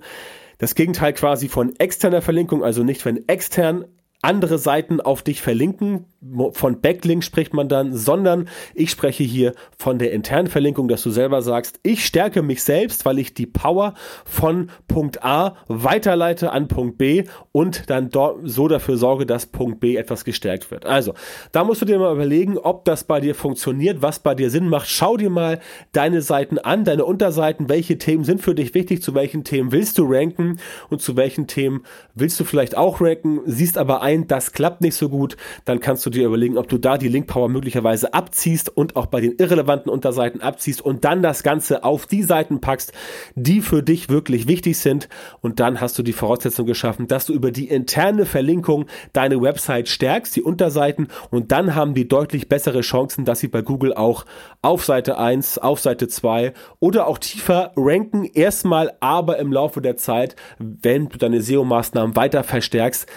das 0.57 0.75
Gegenteil 0.75 1.13
quasi 1.13 1.49
von 1.49 1.75
externer 1.77 2.21
Verlinkung, 2.21 2.63
also 2.63 2.83
nicht 2.83 3.05
wenn 3.05 3.27
extern 3.27 3.85
andere 4.27 4.57
Seiten 4.57 4.99
auf 4.99 5.21
dich 5.23 5.41
verlinken. 5.41 6.05
Von 6.51 6.81
Backlink 6.81 7.23
spricht 7.23 7.53
man 7.53 7.69
dann, 7.69 7.93
sondern 7.93 8.49
ich 8.73 8.91
spreche 8.91 9.23
hier 9.23 9.53
von 9.77 9.99
der 9.99 10.11
internen 10.11 10.47
Verlinkung, 10.47 10.89
dass 10.89 11.03
du 11.03 11.11
selber 11.11 11.41
sagst, 11.41 11.79
ich 11.83 12.05
stärke 12.05 12.41
mich 12.41 12.63
selbst, 12.63 13.05
weil 13.05 13.19
ich 13.19 13.33
die 13.33 13.45
Power 13.45 13.93
von 14.25 14.69
Punkt 14.87 15.23
A 15.23 15.55
weiterleite 15.67 16.51
an 16.51 16.67
Punkt 16.67 16.97
B 16.97 17.23
und 17.53 17.89
dann 17.89 18.09
so 18.43 18.67
dafür 18.67 18.97
sorge, 18.97 19.25
dass 19.25 19.45
Punkt 19.45 19.79
B 19.79 19.95
etwas 19.95 20.25
gestärkt 20.25 20.71
wird. 20.71 20.85
Also, 20.85 21.13
da 21.53 21.63
musst 21.63 21.81
du 21.81 21.85
dir 21.85 21.97
mal 21.97 22.13
überlegen, 22.13 22.57
ob 22.57 22.83
das 22.83 23.05
bei 23.05 23.21
dir 23.21 23.35
funktioniert, 23.35 24.01
was 24.01 24.19
bei 24.19 24.35
dir 24.35 24.49
Sinn 24.49 24.67
macht. 24.67 24.89
Schau 24.89 25.15
dir 25.15 25.29
mal 25.29 25.59
deine 25.93 26.21
Seiten 26.21 26.57
an, 26.57 26.83
deine 26.83 27.05
Unterseiten, 27.05 27.69
welche 27.69 27.97
Themen 27.97 28.25
sind 28.25 28.41
für 28.41 28.55
dich 28.55 28.73
wichtig, 28.73 29.01
zu 29.01 29.13
welchen 29.13 29.45
Themen 29.45 29.71
willst 29.71 29.97
du 29.97 30.05
ranken 30.05 30.59
und 30.89 31.01
zu 31.01 31.15
welchen 31.15 31.47
Themen 31.47 31.83
willst 32.15 32.39
du 32.39 32.43
vielleicht 32.43 32.75
auch 32.75 32.99
ranken, 32.99 33.39
siehst 33.45 33.77
aber 33.77 34.01
ein, 34.01 34.16
das 34.25 34.53
klappt 34.53 34.81
nicht 34.81 34.95
so 34.95 35.09
gut, 35.09 35.37
dann 35.65 35.79
kannst 35.79 36.03
du 36.05 36.09
dir 36.09 36.25
überlegen, 36.25 36.57
ob 36.57 36.67
du 36.67 36.79
da 36.79 36.97
die 36.97 37.09
Link 37.09 37.27
Power 37.27 37.49
möglicherweise 37.49 38.13
abziehst 38.13 38.75
und 38.75 38.95
auch 38.95 39.05
bei 39.05 39.21
den 39.21 39.33
irrelevanten 39.33 39.91
Unterseiten 39.91 40.41
abziehst 40.41 40.81
und 40.81 41.05
dann 41.05 41.21
das 41.21 41.43
Ganze 41.43 41.83
auf 41.83 42.07
die 42.07 42.23
Seiten 42.23 42.61
packst, 42.61 42.93
die 43.35 43.61
für 43.61 43.83
dich 43.83 44.09
wirklich 44.09 44.47
wichtig 44.47 44.79
sind. 44.79 45.09
Und 45.41 45.59
dann 45.59 45.79
hast 45.81 45.99
du 45.99 46.03
die 46.03 46.13
Voraussetzung 46.13 46.65
geschaffen, 46.65 47.07
dass 47.07 47.25
du 47.25 47.33
über 47.33 47.51
die 47.51 47.67
interne 47.67 48.25
Verlinkung 48.25 48.85
deine 49.13 49.41
Website 49.41 49.89
stärkst, 49.89 50.35
die 50.35 50.41
Unterseiten. 50.41 51.09
Und 51.29 51.51
dann 51.51 51.75
haben 51.75 51.93
die 51.93 52.07
deutlich 52.07 52.49
bessere 52.49 52.81
Chancen, 52.81 53.25
dass 53.25 53.39
sie 53.39 53.47
bei 53.47 53.61
Google 53.61 53.93
auch 53.93 54.25
auf 54.61 54.85
Seite 54.85 55.17
1, 55.17 55.57
auf 55.59 55.79
Seite 55.79 56.07
2 56.07 56.53
oder 56.79 57.07
auch 57.07 57.17
tiefer 57.17 57.73
ranken, 57.75 58.25
erstmal 58.25 58.93
aber 58.99 59.37
im 59.39 59.51
Laufe 59.51 59.81
der 59.81 59.97
Zeit, 59.97 60.35
wenn 60.59 61.09
du 61.09 61.17
deine 61.17 61.41
SEO-Maßnahmen 61.41 62.15
weiter 62.15 62.43
verstärkst, 62.43 63.07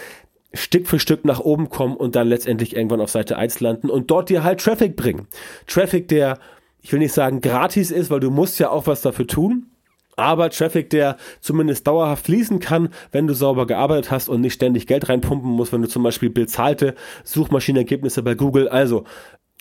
Stück 0.53 0.87
für 0.87 0.99
Stück 0.99 1.25
nach 1.25 1.39
oben 1.39 1.69
kommen 1.69 1.95
und 1.95 2.15
dann 2.15 2.27
letztendlich 2.27 2.75
irgendwann 2.75 3.01
auf 3.01 3.09
Seite 3.09 3.37
1 3.37 3.59
landen 3.61 3.89
und 3.89 4.11
dort 4.11 4.29
dir 4.29 4.43
halt 4.43 4.59
Traffic 4.59 4.95
bringen. 4.95 5.27
Traffic, 5.67 6.07
der, 6.07 6.39
ich 6.81 6.91
will 6.91 6.99
nicht 6.99 7.13
sagen 7.13 7.41
gratis 7.41 7.91
ist, 7.91 8.09
weil 8.09 8.19
du 8.19 8.31
musst 8.31 8.59
ja 8.59 8.69
auch 8.69 8.87
was 8.87 9.01
dafür 9.01 9.27
tun, 9.27 9.67
aber 10.17 10.49
Traffic, 10.49 10.89
der 10.89 11.17
zumindest 11.39 11.87
dauerhaft 11.87 12.25
fließen 12.25 12.59
kann, 12.59 12.89
wenn 13.11 13.27
du 13.27 13.33
sauber 13.33 13.65
gearbeitet 13.65 14.11
hast 14.11 14.29
und 14.29 14.41
nicht 14.41 14.53
ständig 14.53 14.87
Geld 14.87 15.09
reinpumpen 15.09 15.49
musst, 15.49 15.73
wenn 15.73 15.81
du 15.81 15.87
zum 15.87 16.03
Beispiel 16.03 16.29
bezahlte 16.29 16.95
Suchmaschinenergebnisse 17.23 18.21
bei 18.21 18.35
Google, 18.35 18.67
also 18.67 19.05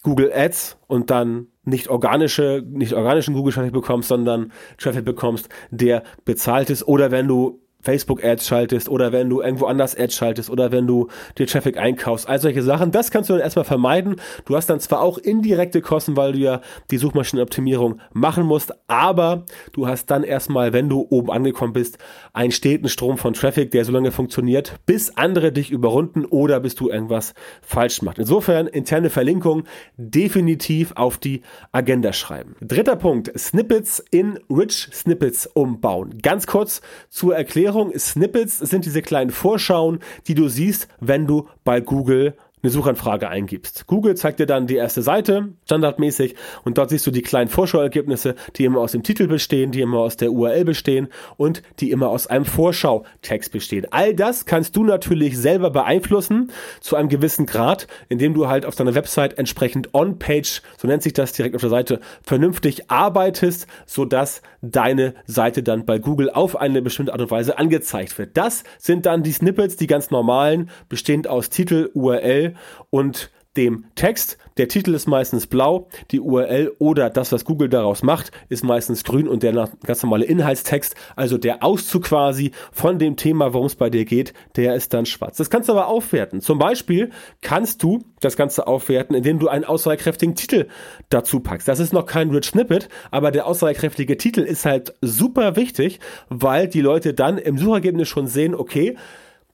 Google 0.03 0.33
Ads 0.35 0.79
und 0.87 1.11
dann 1.11 1.49
nicht 1.65 1.89
organische, 1.89 2.65
nicht 2.67 2.95
organischen 2.95 3.35
Google 3.35 3.53
Traffic 3.53 3.73
bekommst, 3.73 4.09
sondern 4.09 4.53
Traffic 4.79 5.05
bekommst, 5.05 5.49
der 5.71 6.03
bezahlt 6.25 6.71
ist 6.71 6.87
oder 6.87 7.11
wenn 7.11 7.29
du 7.29 7.61
Facebook-Ads 7.83 8.47
schaltest 8.47 8.89
oder 8.89 9.13
wenn 9.13 9.29
du 9.29 9.41
irgendwo 9.41 9.67
anders 9.67 9.97
Ads 9.97 10.15
schaltest 10.15 10.51
oder 10.51 10.73
wenn 10.73 10.87
du 10.87 11.09
dir 11.39 11.47
Traffic 11.47 11.77
einkaufst, 11.79 12.29
all 12.29 12.41
solche 12.41 12.63
Sachen, 12.63 12.91
das 12.91 13.11
kannst 13.11 13.31
du 13.31 13.35
dann 13.35 13.43
erstmal 13.43 13.65
vermeiden. 13.65 14.17
Du 14.45 14.57
hast 14.57 14.69
dann 14.69 14.81
zwar 14.81 15.01
auch 15.01 15.19
indirekte 15.19 15.81
Kosten, 15.81 16.17
weil 16.17 16.33
du 16.33 16.39
ja 16.39 16.61
die 16.91 16.99
Suchmaschinenoptimierung 16.99 18.01
machen 18.13 18.45
musst, 18.45 18.73
aber 18.89 19.45
du 19.73 19.87
hast 19.87 20.07
dann 20.11 20.25
erstmal, 20.25 20.73
wenn 20.73 20.89
du 20.89 21.07
oben 21.11 21.31
angekommen 21.31 21.73
bist, 21.73 21.99
einen 22.33 22.53
steten 22.53 22.89
Strom 22.89 23.19
von 23.19 23.35
Traffic, 23.35 23.71
der 23.71 23.85
so 23.85 23.93
lange 23.93 24.13
funktioniert, 24.13 24.75
bis 24.87 25.17
andere 25.17 25.53
dich 25.53 25.71
überrunden 25.71 26.25
oder 26.25 26.61
bis 26.61 26.75
du 26.75 26.91
irgendwas 26.91 27.35
falsch 27.63 28.03
machst. 28.03 28.19
Insofern 28.19 28.67
interne 28.67 29.11
Verlinkung 29.11 29.65
definitiv 29.97 30.93
auf 30.97 31.19
die 31.19 31.43
Agenda 31.73 32.13
schreiben. 32.13 32.57
Dritter 32.61 32.97
Punkt, 32.97 33.33
Snippets 33.39 34.05
in 34.11 34.39
Rich 34.51 34.89
Snippets 34.93 35.47
umbauen. 35.47 36.19
Ganz 36.23 36.47
kurz 36.47 36.81
zur 37.09 37.37
Erklärung 37.37 37.70
Erklärung, 37.71 37.97
Snippets 37.97 38.59
sind 38.59 38.85
diese 38.85 39.01
kleinen 39.01 39.31
Vorschauen, 39.31 40.01
die 40.27 40.35
du 40.35 40.49
siehst, 40.49 40.89
wenn 40.99 41.29
du 41.29 41.47
bei 41.63 41.81
Google 41.81 42.35
eine 42.63 42.71
Suchanfrage 42.71 43.29
eingibst. 43.29 43.87
Google 43.87 44.17
zeigt 44.17 44.41
dir 44.41 44.47
dann 44.47 44.67
die 44.67 44.77
erste 44.77 45.03
Seite, 45.03 45.49
standardmäßig, 45.65 46.35
und 46.65 46.79
dort 46.79 46.91
siehst 46.91 47.07
du 47.07 47.11
die 47.11 47.23
kleinen 47.23 47.49
Vorschauergebnisse, 47.49 48.35
die 48.57 48.65
immer 48.65 48.81
aus 48.81 48.93
dem 48.93 49.03
Titel 49.03 49.27
bestehen, 49.27 49.73
die 49.73 49.81
immer 49.81 49.99
aus 49.99 50.17
der 50.17 50.33
URL 50.33 50.65
bestehen 50.65 51.09
und 51.37 51.63
die 51.81 51.91
immer 51.91 52.09
aus 52.09 52.27
einem 52.27 52.45
Vorschautext 52.45 53.53
bestehen. 53.53 53.87
All 53.91 54.15
das 54.15 54.45
kannst 54.45 54.77
du 54.77 54.85
natürlich 54.85 55.39
selber 55.39 55.71
beeinflussen 55.71 56.51
zu 56.81 56.97
einem 56.97 57.09
gewissen 57.09 57.47
Grad, 57.47 57.87
indem 58.09 58.35
du 58.35 58.49
halt 58.49 58.67
auf 58.67 58.75
deiner 58.75 58.95
Website 58.95 59.39
entsprechend 59.39 59.95
on-page, 59.95 60.63
so 60.77 60.87
nennt 60.87 61.03
sich 61.03 61.13
das 61.13 61.33
direkt 61.33 61.55
auf 61.55 61.61
der 61.63 61.71
Seite, 61.71 62.01
vernünftig 62.23 62.91
arbeitest, 62.91 63.67
sodass 63.87 64.43
deine 64.63 65.15
Seite 65.27 65.63
dann 65.63 65.87
bei 65.87 65.99
Google 65.99 66.31
auf 66.31 66.57
eine 66.57 66.83
bestimmte 66.83 67.13
Art 67.13 67.23
und 67.23 67.31
Weise 67.31 67.59
angezeigt 67.59 68.19
wird. 68.19 68.37
Das 68.37 68.65
sind 68.79 69.07
dann 69.07 69.23
die 69.23 69.33
Snippets, 69.33 69.77
die 69.77 69.87
ganz 69.87 70.11
normalen, 70.11 70.71
bestehend 70.89 71.27
aus 71.29 71.49
Titel, 71.49 71.91
URL, 71.95 72.50
und 72.91 73.31
dem 73.57 73.87
Text. 73.97 74.39
Der 74.59 74.69
Titel 74.69 74.95
ist 74.95 75.09
meistens 75.09 75.47
blau, 75.47 75.89
die 76.13 76.21
URL 76.21 76.73
oder 76.79 77.11
das, 77.11 77.33
was 77.33 77.45
Google 77.45 77.69
daraus 77.69 78.03
macht, 78.03 78.31
ist 78.49 78.63
meistens 78.63 79.03
grün 79.03 79.27
und 79.27 79.43
der 79.43 79.69
ganz 79.85 80.03
normale 80.03 80.25
Inhaltstext, 80.25 80.95
also 81.17 81.37
der 81.37 81.65
Auszug 81.65 82.05
quasi 82.05 82.53
von 82.71 82.99
dem 82.99 83.17
Thema, 83.17 83.53
worum 83.53 83.67
es 83.67 83.75
bei 83.75 83.91
dir 83.91 84.05
geht, 84.05 84.35
der 84.57 84.77
ist 84.77 84.95
dann 84.95 85.07
schwarz. 85.07 85.37
Das 85.37 85.51
kannst 85.51 85.69
du 85.69 85.73
aber 85.73 85.89
aufwerten. 85.89 86.41
Zum 86.41 86.59
Beispiel 86.59 87.11
kannst 87.41 87.83
du 87.83 88.01
das 88.21 88.37
Ganze 88.37 88.67
aufwerten, 88.67 89.17
indem 89.17 89.39
du 89.39 89.49
einen 89.49 89.65
aussagekräftigen 89.65 90.37
Titel 90.37 90.69
dazu 91.09 91.41
packst. 91.41 91.67
Das 91.67 91.81
ist 91.81 91.93
noch 91.93 92.07
kein 92.07 92.31
Rich 92.31 92.47
Snippet, 92.47 92.89
aber 93.11 93.33
der 93.33 93.47
aussagekräftige 93.47 94.17
Titel 94.17 94.43
ist 94.43 94.65
halt 94.65 94.95
super 95.01 95.57
wichtig, 95.57 95.99
weil 96.29 96.69
die 96.69 96.83
Leute 96.83 97.15
dann 97.15 97.39
im 97.39 97.59
Suchergebnis 97.59 98.09
schon 98.09 98.29
sehen, 98.29 98.55
okay, 98.55 98.97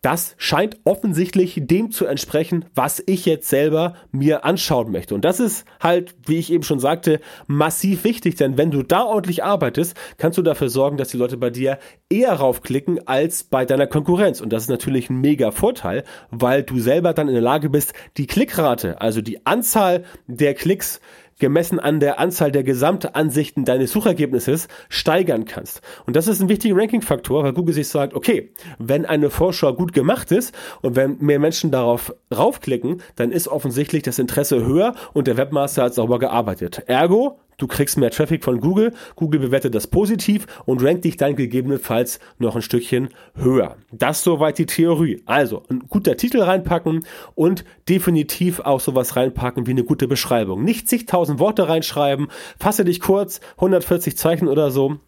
das 0.06 0.36
scheint 0.38 0.78
offensichtlich 0.84 1.60
dem 1.64 1.90
zu 1.90 2.06
entsprechen, 2.06 2.66
was 2.76 3.02
ich 3.06 3.26
jetzt 3.26 3.48
selber 3.48 3.94
mir 4.12 4.44
anschauen 4.44 4.92
möchte. 4.92 5.16
Und 5.16 5.24
das 5.24 5.40
ist 5.40 5.64
halt, 5.80 6.14
wie 6.26 6.36
ich 6.36 6.52
eben 6.52 6.62
schon 6.62 6.78
sagte, 6.78 7.18
massiv 7.48 8.04
wichtig, 8.04 8.36
denn 8.36 8.56
wenn 8.56 8.70
du 8.70 8.84
da 8.84 9.02
ordentlich 9.02 9.42
arbeitest, 9.42 9.96
kannst 10.16 10.38
du 10.38 10.42
dafür 10.42 10.68
sorgen, 10.68 10.96
dass 10.96 11.08
die 11.08 11.16
Leute 11.16 11.36
bei 11.36 11.50
dir 11.50 11.80
eher 12.08 12.34
raufklicken 12.34 13.08
als 13.08 13.42
bei 13.42 13.64
deiner 13.64 13.88
Konkurrenz. 13.88 14.40
Und 14.40 14.52
das 14.52 14.62
ist 14.62 14.68
natürlich 14.68 15.10
ein 15.10 15.20
mega 15.20 15.50
Vorteil, 15.50 16.04
weil 16.30 16.62
du 16.62 16.78
selber 16.78 17.12
dann 17.12 17.26
in 17.26 17.34
der 17.34 17.42
Lage 17.42 17.68
bist, 17.68 17.92
die 18.16 18.28
Klickrate, 18.28 19.00
also 19.00 19.20
die 19.20 19.44
Anzahl 19.44 20.04
der 20.28 20.54
Klicks, 20.54 21.00
gemessen 21.38 21.78
an 21.78 22.00
der 22.00 22.18
Anzahl 22.18 22.50
der 22.50 22.62
Gesamtansichten 22.62 23.64
deines 23.64 23.92
Suchergebnisses 23.92 24.68
steigern 24.88 25.44
kannst. 25.44 25.82
Und 26.06 26.16
das 26.16 26.28
ist 26.28 26.40
ein 26.40 26.48
wichtiger 26.48 26.76
Ranking-Faktor, 26.76 27.44
weil 27.44 27.52
Google 27.52 27.74
sich 27.74 27.88
sagt, 27.88 28.14
okay, 28.14 28.52
wenn 28.78 29.04
eine 29.06 29.30
Vorschau 29.30 29.72
gut 29.74 29.92
gemacht 29.92 30.32
ist 30.32 30.54
und 30.82 30.96
wenn 30.96 31.18
mehr 31.18 31.38
Menschen 31.38 31.70
darauf 31.70 32.14
raufklicken, 32.34 33.02
dann 33.16 33.32
ist 33.32 33.48
offensichtlich 33.48 34.02
das 34.02 34.18
Interesse 34.18 34.64
höher 34.64 34.94
und 35.12 35.26
der 35.26 35.36
Webmaster 35.36 35.84
hat 35.84 35.94
sauber 35.94 36.18
gearbeitet. 36.18 36.84
Ergo, 36.86 37.38
Du 37.58 37.66
kriegst 37.66 37.96
mehr 37.96 38.10
Traffic 38.10 38.44
von 38.44 38.60
Google, 38.60 38.92
Google 39.14 39.40
bewertet 39.40 39.74
das 39.74 39.86
positiv 39.86 40.46
und 40.66 40.84
rankt 40.84 41.04
dich 41.04 41.16
dann 41.16 41.36
gegebenenfalls 41.36 42.20
noch 42.38 42.54
ein 42.54 42.60
Stückchen 42.60 43.08
höher. 43.34 43.76
Das 43.92 44.22
soweit 44.22 44.58
die 44.58 44.66
Theorie. 44.66 45.22
Also, 45.24 45.62
ein 45.70 45.84
guter 45.88 46.18
Titel 46.18 46.42
reinpacken 46.42 47.06
und 47.34 47.64
definitiv 47.88 48.60
auch 48.60 48.80
sowas 48.80 49.16
reinpacken 49.16 49.66
wie 49.66 49.70
eine 49.70 49.84
gute 49.84 50.06
Beschreibung. 50.06 50.64
Nicht 50.64 50.88
zigtausend 50.88 51.38
Worte 51.38 51.68
reinschreiben, 51.68 52.28
fasse 52.58 52.84
dich 52.84 53.00
kurz, 53.00 53.40
140 53.56 54.18
Zeichen 54.18 54.48
oder 54.48 54.70
so. 54.70 54.98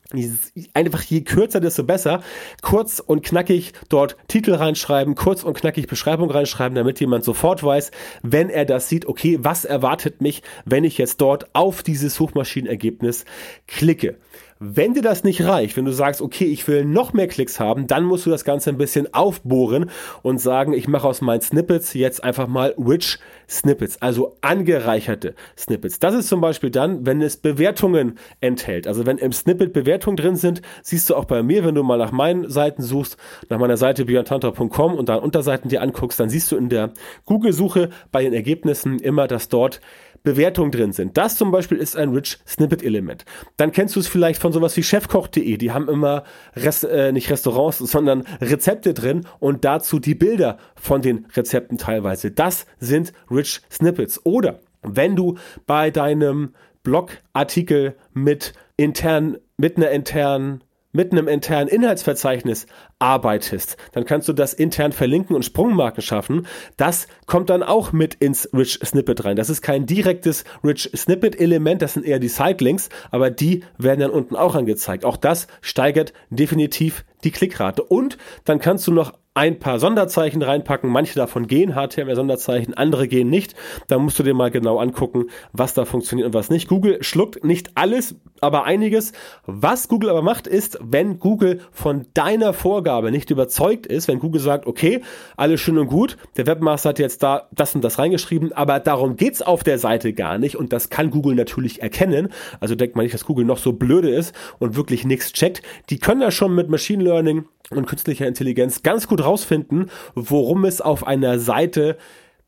Einfach 0.75 1.03
je 1.03 1.21
kürzer, 1.21 1.61
desto 1.61 1.85
besser. 1.85 2.23
Kurz 2.62 2.99
und 2.99 3.23
knackig 3.23 3.73
dort 3.88 4.17
Titel 4.27 4.55
reinschreiben, 4.55 5.15
kurz 5.15 5.43
und 5.45 5.55
knackig 5.55 5.87
Beschreibung 5.87 6.31
reinschreiben, 6.31 6.75
damit 6.75 6.99
jemand 7.00 7.25
sofort 7.25 7.62
weiß, 7.62 7.91
wenn 8.23 8.49
er 8.49 8.65
das 8.65 8.88
sieht, 8.88 9.07
okay, 9.07 9.38
was 9.43 9.65
erwartet 9.65 10.21
mich, 10.21 10.43
wenn 10.65 10.85
ich 10.85 10.99
jetzt 10.99 11.21
dort 11.21 11.55
auf 11.55 11.83
dieses 11.83 12.15
Suchmaschinen 12.15 12.49
Suchmaschinenergebnis 12.49 13.25
klicke. 13.67 14.17
Wenn 14.61 14.95
dir 14.95 15.03
das 15.03 15.23
nicht 15.23 15.45
reicht, 15.45 15.77
wenn 15.77 15.85
du 15.85 15.93
sagst, 15.93 16.21
okay, 16.21 16.47
ich 16.47 16.67
will 16.67 16.85
noch 16.85 17.12
mehr 17.12 17.29
Klicks 17.29 17.61
haben, 17.61 17.87
dann 17.87 18.03
musst 18.03 18.27
du 18.27 18.31
das 18.31 18.45
Ganze 18.45 18.71
ein 18.71 18.77
bisschen 18.77 19.15
aufbohren 19.15 19.91
und 20.23 20.41
sagen, 20.41 20.73
ich 20.73 20.88
mache 20.88 21.07
aus 21.07 21.21
meinen 21.21 21.41
Snippets 21.41 21.95
jetzt 21.95 22.25
einfach 22.25 22.49
mal 22.49 22.75
rich 22.77 23.19
Snippets, 23.49 24.03
also 24.03 24.37
angereicherte 24.41 25.35
Snippets. 25.57 26.00
Das 26.00 26.15
ist 26.15 26.29
zum 26.29 26.41
Beispiel 26.41 26.71
dann, 26.71 27.07
wenn 27.07 27.23
es 27.23 27.37
Bewertungen 27.37 28.19
enthält. 28.41 28.88
Also 28.88 29.07
wenn 29.07 29.19
im 29.19 29.33
Snippet 29.33 29.73
Bewertungen 29.73 30.17
drin 30.17 30.35
sind, 30.35 30.61
siehst 30.83 31.09
du 31.09 31.15
auch 31.15 31.25
bei 31.25 31.43
mir, 31.45 31.65
wenn 31.65 31.77
du 31.77 31.85
mal 31.85 31.97
nach 31.97 32.12
meinen 32.12 32.50
Seiten 32.50 32.83
suchst, 32.83 33.17
nach 33.49 33.59
meiner 33.59 33.77
Seite 33.77 34.07
björntantra.com 34.07 34.95
und 34.95 35.09
dann 35.09 35.21
Unterseiten 35.21 35.69
dir 35.69 35.83
anguckst, 35.83 36.19
dann 36.19 36.31
siehst 36.31 36.50
du 36.50 36.57
in 36.57 36.69
der 36.69 36.91
Google-Suche 37.27 37.91
bei 38.11 38.23
den 38.25 38.33
Ergebnissen 38.33 38.99
immer, 38.99 39.29
dass 39.29 39.49
dort 39.49 39.81
Bewertungen 40.22 40.70
drin 40.70 40.92
sind. 40.92 41.16
Das 41.16 41.37
zum 41.37 41.50
Beispiel 41.50 41.78
ist 41.78 41.96
ein 41.96 42.10
Rich 42.10 42.38
Snippet 42.46 42.82
Element. 42.82 43.25
Dann 43.56 43.72
kennst 43.72 43.96
du 43.96 44.00
es 44.00 44.08
vielleicht 44.08 44.40
von 44.40 44.52
sowas 44.52 44.76
wie 44.76 44.82
chefkoch.de. 44.82 45.56
Die 45.56 45.72
haben 45.72 45.88
immer 45.88 46.25
Rest, 46.54 46.84
äh, 46.84 47.12
nicht 47.12 47.30
Restaurants, 47.30 47.78
sondern 47.78 48.25
Rezepte 48.40 48.94
drin 48.94 49.26
und 49.38 49.64
dazu 49.64 49.98
die 49.98 50.14
Bilder 50.14 50.58
von 50.75 51.02
den 51.02 51.26
Rezepten 51.34 51.78
teilweise. 51.78 52.30
Das 52.30 52.66
sind 52.78 53.12
Rich 53.30 53.62
Snippets. 53.70 54.25
Oder 54.25 54.60
wenn 54.82 55.16
du 55.16 55.37
bei 55.66 55.90
deinem 55.90 56.54
Blogartikel 56.82 57.94
mit 58.14 58.52
intern, 58.76 59.38
mit 59.56 59.76
einer 59.76 59.90
internen 59.90 60.62
mit 60.92 61.12
einem 61.12 61.28
internen 61.28 61.68
Inhaltsverzeichnis 61.68 62.66
arbeitest, 62.99 63.76
dann 63.92 64.04
kannst 64.04 64.28
du 64.28 64.33
das 64.33 64.54
intern 64.54 64.92
verlinken 64.92 65.37
und 65.37 65.45
Sprungmarken 65.45 66.02
schaffen. 66.02 66.47
Das 66.76 67.07
kommt 67.26 67.50
dann 67.50 67.62
auch 67.62 67.92
mit 67.92 68.14
ins 68.14 68.49
Rich 68.52 68.80
Snippet 68.85 69.25
rein. 69.25 69.37
Das 69.37 69.50
ist 69.50 69.62
kein 69.62 69.87
direktes 69.87 70.45
Rich 70.64 70.90
Snippet 70.97 71.38
Element, 71.38 71.83
das 71.83 71.95
sind 71.95 72.07
eher 72.07 72.18
die 72.18 72.28
Sitelinks, 72.28 72.88
aber 73.11 73.30
die 73.30 73.64
werden 73.76 74.00
dann 74.00 74.11
unten 74.11 74.37
auch 74.37 74.54
angezeigt. 74.54 75.04
Auch 75.04 75.16
das 75.16 75.47
steigert 75.61 76.12
definitiv 76.30 77.04
die 77.25 77.30
Klickrate. 77.30 77.83
Und 77.83 78.18
dann 78.45 78.59
kannst 78.59 78.87
du 78.87 78.92
noch 78.92 79.14
ein 79.38 79.61
paar 79.61 79.78
Sonderzeichen 79.78 80.42
reinpacken. 80.42 80.90
Manche 80.90 81.14
davon 81.14 81.47
gehen 81.47 81.75
HTML-Sonderzeichen, 81.75 82.75
andere 82.75 83.07
gehen 83.07 83.30
nicht. 83.30 83.54
Da 83.87 83.97
musst 83.97 84.18
du 84.18 84.25
dir 84.25 84.35
mal 84.35 84.50
genau 84.50 84.78
angucken, 84.78 85.26
was 85.52 85.75
da 85.75 85.85
funktioniert 85.85 86.26
und 86.26 86.35
was 86.35 86.50
nicht. 86.50 86.66
Google 86.66 87.00
schluckt 87.04 87.45
nicht 87.45 87.71
alles, 87.76 88.16
aber 88.40 88.64
einiges. 88.64 89.12
Was 89.47 89.87
Google 89.87 90.11
aber 90.11 90.23
macht, 90.23 90.49
ist, 90.49 90.80
wenn 90.83 91.21
Google 91.21 91.61
von 91.71 92.07
deiner 92.14 92.52
Vorgabe 92.52 93.12
nicht 93.12 93.30
überzeugt 93.30 93.87
ist, 93.87 94.09
wenn 94.09 94.18
Google 94.18 94.40
sagt, 94.40 94.66
okay, 94.66 95.02
alles 95.37 95.61
schön 95.61 95.78
und 95.78 95.87
gut, 95.87 96.16
der 96.37 96.49
Webmaster 96.49 96.88
hat 96.88 96.99
jetzt 96.99 97.23
da 97.23 97.47
das 97.52 97.76
und 97.76 97.85
das 97.85 98.00
reingeschrieben, 98.00 98.52
aber 98.52 98.80
darum 98.80 99.14
geht's 99.14 99.40
auf 99.40 99.62
der 99.62 99.78
Seite 99.78 100.14
gar 100.14 100.38
nicht 100.38 100.57
und 100.57 100.73
das 100.73 100.90
kann 100.90 101.11
Google 101.11 101.37
natürlich 101.37 101.80
erkennen. 101.80 102.30
Also 102.59 102.75
denkt 102.75 102.97
man 102.97 103.04
nicht, 103.04 103.14
dass 103.14 103.25
Google 103.25 103.45
noch 103.45 103.59
so 103.59 103.73
blöde 103.73 104.11
ist 104.11 104.35
und 104.59 104.75
wirklich 104.75 105.04
nichts 105.04 105.33
checkt. 105.33 105.62
Die 105.90 106.00
können 106.00 106.23
ja 106.23 106.33
schon 106.33 106.57
mit 106.57 106.68
Machine 106.68 107.04
Learning 107.04 107.45
und 107.71 107.87
künstlicher 107.87 108.26
Intelligenz 108.26 108.83
ganz 108.83 109.07
gut 109.07 109.23
rausfinden, 109.28 109.90
worum 110.14 110.64
es 110.64 110.80
auf 110.80 111.06
einer 111.06 111.38
Seite 111.38 111.97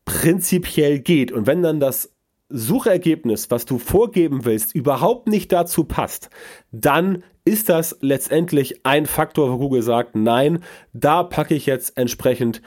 prinzipiell 0.05 0.99
geht. 0.99 1.31
Und 1.31 1.47
wenn 1.47 1.61
dann 1.61 1.79
das 1.79 2.11
Suchergebnis, 2.49 3.49
was 3.49 3.65
du 3.65 3.77
vorgeben 3.77 4.45
willst, 4.45 4.75
überhaupt 4.75 5.27
nicht 5.27 5.51
dazu 5.51 5.85
passt, 5.85 6.29
dann 6.71 7.23
ist 7.45 7.69
das 7.69 7.97
letztendlich 8.01 8.85
ein 8.85 9.05
Faktor, 9.05 9.51
wo 9.51 9.57
Google 9.57 9.81
sagt, 9.81 10.15
nein, 10.15 10.63
da 10.93 11.23
packe 11.23 11.55
ich 11.55 11.65
jetzt 11.65 11.97
entsprechend 11.97 12.61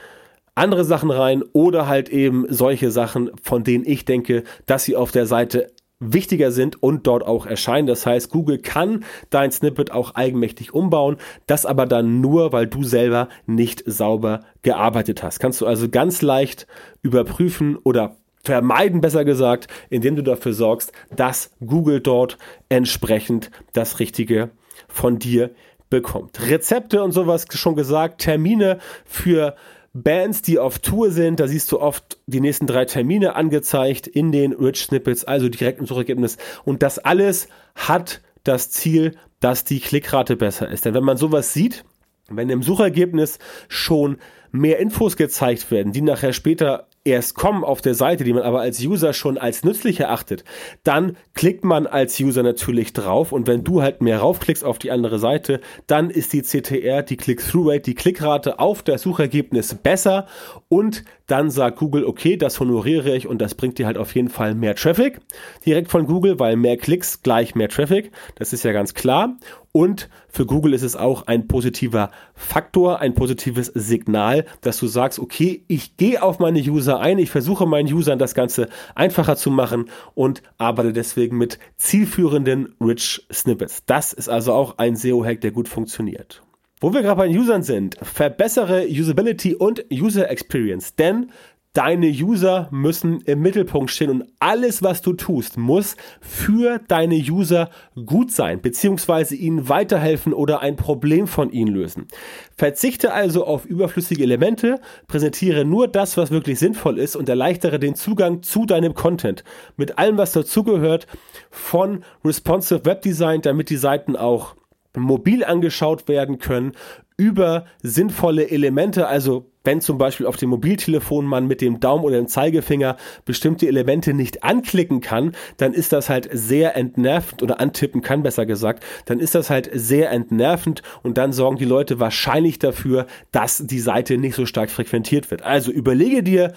andere 0.55 0.85
Sachen 0.85 1.11
rein 1.11 1.43
oder 1.53 1.87
halt 1.87 2.09
eben 2.09 2.45
solche 2.49 2.89
Sachen, 2.89 3.29
von 3.43 3.63
denen 3.63 3.85
ich 3.85 4.05
denke, 4.05 4.43
dass 4.65 4.85
sie 4.85 4.95
auf 4.95 5.11
der 5.11 5.25
Seite 5.25 5.67
wichtiger 5.99 6.51
sind 6.51 6.81
und 6.83 7.07
dort 7.07 7.25
auch 7.25 7.45
erscheinen. 7.45 7.87
Das 7.87 8.05
heißt, 8.05 8.29
Google 8.29 8.57
kann 8.57 9.05
dein 9.29 9.51
Snippet 9.51 9.91
auch 9.91 10.15
eigenmächtig 10.15 10.73
umbauen, 10.73 11.17
das 11.47 11.65
aber 11.65 11.85
dann 11.85 12.21
nur, 12.21 12.51
weil 12.51 12.67
du 12.67 12.83
selber 12.83 13.29
nicht 13.45 13.83
sauber 13.85 14.41
gearbeitet 14.61 15.23
hast. 15.23 15.39
Kannst 15.39 15.61
du 15.61 15.65
also 15.65 15.89
ganz 15.89 16.21
leicht 16.21 16.67
überprüfen 17.01 17.77
oder 17.77 18.17
vermeiden, 18.43 19.01
besser 19.01 19.25
gesagt, 19.25 19.67
indem 19.89 20.15
du 20.15 20.21
dafür 20.21 20.53
sorgst, 20.53 20.91
dass 21.15 21.51
Google 21.65 21.99
dort 22.01 22.37
entsprechend 22.69 23.49
das 23.73 23.99
Richtige 23.99 24.51
von 24.87 25.17
dir 25.17 25.51
bekommt. 25.89 26.39
Rezepte 26.49 27.03
und 27.03 27.11
sowas 27.11 27.45
schon 27.53 27.75
gesagt, 27.75 28.21
Termine 28.21 28.79
für 29.05 29.55
Bands, 29.95 30.41
die 30.41 30.59
auf 30.59 30.79
Tour 30.79 31.09
sind, 31.09 31.39
da 31.39 31.47
siehst 31.47 31.71
du 31.71 31.79
oft 31.79 32.17
die 32.27 32.41
nächsten 32.41 32.67
drei 32.67 32.83
Termine 32.83 33.35
angezeigt 33.35 34.07
in 34.07 34.33
den 34.33 34.51
Rich 34.51 34.83
Snippets, 34.83 35.23
also 35.23 35.47
direkt 35.47 35.79
im 35.79 35.85
Suchergebnis. 35.85 36.37
Und 36.65 36.83
das 36.83 36.99
alles 36.99 37.47
hat 37.75 38.21
das 38.43 38.69
Ziel, 38.69 39.15
dass 39.39 39.63
die 39.63 39.79
Klickrate 39.79 40.35
besser 40.35 40.69
ist. 40.69 40.83
Denn 40.83 40.93
wenn 40.93 41.05
man 41.05 41.15
sowas 41.15 41.53
sieht, 41.53 41.85
wenn 42.29 42.49
im 42.49 42.61
Suchergebnis 42.61 43.39
schon 43.69 44.17
mehr 44.51 44.79
Infos 44.79 45.15
gezeigt 45.15 45.71
werden, 45.71 45.93
die 45.93 46.01
nachher 46.01 46.33
später 46.33 46.87
erst 47.05 47.35
kommen 47.35 47.63
auf 47.63 47.81
der 47.81 47.93
Seite, 47.93 48.23
die 48.23 48.33
man 48.33 48.43
aber 48.43 48.59
als 48.59 48.83
User 48.83 49.13
schon 49.13 49.37
als 49.37 49.63
nützlich 49.63 49.99
erachtet, 49.99 50.43
dann 50.83 51.15
klickt 51.35 51.63
man 51.63 51.87
als 51.87 52.19
User 52.19 52.43
natürlich 52.43 52.93
drauf 52.93 53.31
und 53.31 53.47
wenn 53.47 53.63
du 53.63 53.81
halt 53.81 54.01
mehr 54.01 54.19
raufklickst 54.19 54.63
auf 54.63 54.79
die 54.79 54.91
andere 54.91 55.19
Seite, 55.19 55.61
dann 55.87 56.09
ist 56.09 56.33
die 56.33 56.41
CTR, 56.41 57.03
die 57.03 57.15
Click-Through-Rate, 57.15 57.81
die 57.81 57.95
Klickrate 57.95 58.59
auf 58.59 58.81
das 58.81 59.03
Suchergebnis 59.03 59.75
besser 59.75 60.25
und 60.67 61.03
dann 61.27 61.49
sagt 61.49 61.79
Google, 61.79 62.05
okay, 62.05 62.37
das 62.37 62.59
honoriere 62.59 63.15
ich 63.15 63.27
und 63.27 63.41
das 63.41 63.55
bringt 63.55 63.77
dir 63.77 63.85
halt 63.85 63.97
auf 63.97 64.13
jeden 64.15 64.29
Fall 64.29 64.55
mehr 64.55 64.75
Traffic 64.75 65.19
direkt 65.65 65.89
von 65.89 66.05
Google, 66.05 66.39
weil 66.39 66.55
mehr 66.55 66.77
Klicks 66.77 67.21
gleich 67.23 67.55
mehr 67.55 67.69
Traffic, 67.69 68.11
das 68.35 68.53
ist 68.53 68.63
ja 68.63 68.71
ganz 68.71 68.93
klar 68.93 69.37
und 69.75 70.09
für 70.29 70.45
Google 70.45 70.73
ist 70.73 70.83
es 70.83 70.95
auch 70.95 71.27
ein 71.27 71.47
positiver 71.47 72.09
Faktor, 72.33 72.99
ein 72.99 73.13
positives 73.13 73.67
Signal, 73.67 74.45
dass 74.61 74.79
du 74.79 74.87
sagst, 74.87 75.19
okay, 75.19 75.65
ich 75.67 75.97
gehe 75.97 76.23
auf 76.23 76.39
meine 76.39 76.59
User 76.59 77.01
ein, 77.01 77.19
ich 77.19 77.29
versuche 77.29 77.65
meinen 77.65 77.91
Usern 77.91 78.17
das 78.17 78.35
Ganze 78.35 78.69
einfacher 78.95 79.35
zu 79.35 79.51
machen 79.51 79.89
und 80.13 80.43
arbeite 80.57 80.93
deswegen 80.93 81.37
mit 81.37 81.59
zielführenden 81.75 82.73
Rich 82.79 83.27
Snippets. 83.33 83.83
Das 83.85 84.13
ist 84.13 84.29
also 84.29 84.53
auch 84.53 84.77
ein 84.77 84.95
SEO-Hack, 84.95 85.41
der 85.41 85.51
gut 85.51 85.67
funktioniert. 85.67 86.44
Wo 86.81 86.93
wir 86.93 87.01
gerade 87.01 87.17
bei 87.17 87.27
den 87.27 87.37
Usern 87.37 87.63
sind, 87.63 87.95
verbessere 88.01 88.85
Usability 88.87 89.55
und 89.55 89.85
User 89.91 90.29
Experience, 90.29 90.95
denn 90.95 91.31
Deine 91.75 92.07
User 92.07 92.69
müssen 92.71 93.19
im 93.25 93.41
Mittelpunkt 93.41 93.91
stehen 93.91 94.09
und 94.09 94.23
alles, 94.39 94.81
was 94.81 95.01
du 95.01 95.11
tust, 95.11 95.57
muss 95.57 95.97
für 96.21 96.79
deine 96.87 97.15
User 97.15 97.69
gut 98.05 98.31
sein, 98.31 98.61
beziehungsweise 98.61 99.35
ihnen 99.35 99.67
weiterhelfen 99.67 100.31
oder 100.31 100.61
ein 100.61 100.77
Problem 100.77 101.27
von 101.27 101.51
ihnen 101.51 101.73
lösen. 101.73 102.07
Verzichte 102.55 103.11
also 103.11 103.45
auf 103.45 103.65
überflüssige 103.65 104.23
Elemente, 104.23 104.79
präsentiere 105.07 105.65
nur 105.65 105.89
das, 105.89 106.15
was 106.15 106.31
wirklich 106.31 106.59
sinnvoll 106.59 106.97
ist 106.97 107.17
und 107.17 107.27
erleichtere 107.27 107.77
den 107.77 107.95
Zugang 107.95 108.41
zu 108.41 108.65
deinem 108.65 108.93
Content 108.93 109.43
mit 109.75 109.97
allem, 109.97 110.17
was 110.17 110.31
dazugehört, 110.31 111.07
von 111.51 112.05
responsive 112.23 112.85
Webdesign, 112.85 113.41
damit 113.41 113.69
die 113.69 113.75
Seiten 113.75 114.15
auch 114.15 114.55
mobil 115.03 115.43
angeschaut 115.43 116.07
werden 116.07 116.39
können, 116.39 116.73
über 117.17 117.65
sinnvolle 117.81 118.49
Elemente, 118.49 119.07
also 119.07 119.49
wenn 119.63 119.81
zum 119.81 119.97
Beispiel 119.97 120.25
auf 120.25 120.37
dem 120.37 120.49
Mobiltelefon 120.49 121.25
man 121.25 121.47
mit 121.47 121.61
dem 121.61 121.79
Daumen 121.79 122.03
oder 122.03 122.17
dem 122.17 122.27
Zeigefinger 122.27 122.97
bestimmte 123.23 123.67
Elemente 123.67 124.13
nicht 124.13 124.43
anklicken 124.43 125.01
kann, 125.01 125.31
dann 125.57 125.73
ist 125.73 125.91
das 125.91 126.09
halt 126.09 126.29
sehr 126.31 126.75
entnervend 126.75 127.41
oder 127.41 127.59
antippen 127.59 128.01
kann, 128.01 128.21
besser 128.21 128.45
gesagt, 128.45 128.83
dann 129.05 129.19
ist 129.19 129.33
das 129.33 129.49
halt 129.49 129.69
sehr 129.73 130.11
entnervend 130.11 130.83
und 131.03 131.17
dann 131.17 131.33
sorgen 131.33 131.57
die 131.57 131.65
Leute 131.65 131.99
wahrscheinlich 131.99 132.59
dafür, 132.59 133.07
dass 133.31 133.65
die 133.65 133.79
Seite 133.79 134.17
nicht 134.17 134.35
so 134.35 134.45
stark 134.45 134.69
frequentiert 134.69 135.31
wird. 135.31 135.41
Also 135.41 135.71
überlege 135.71 136.21
dir, 136.21 136.53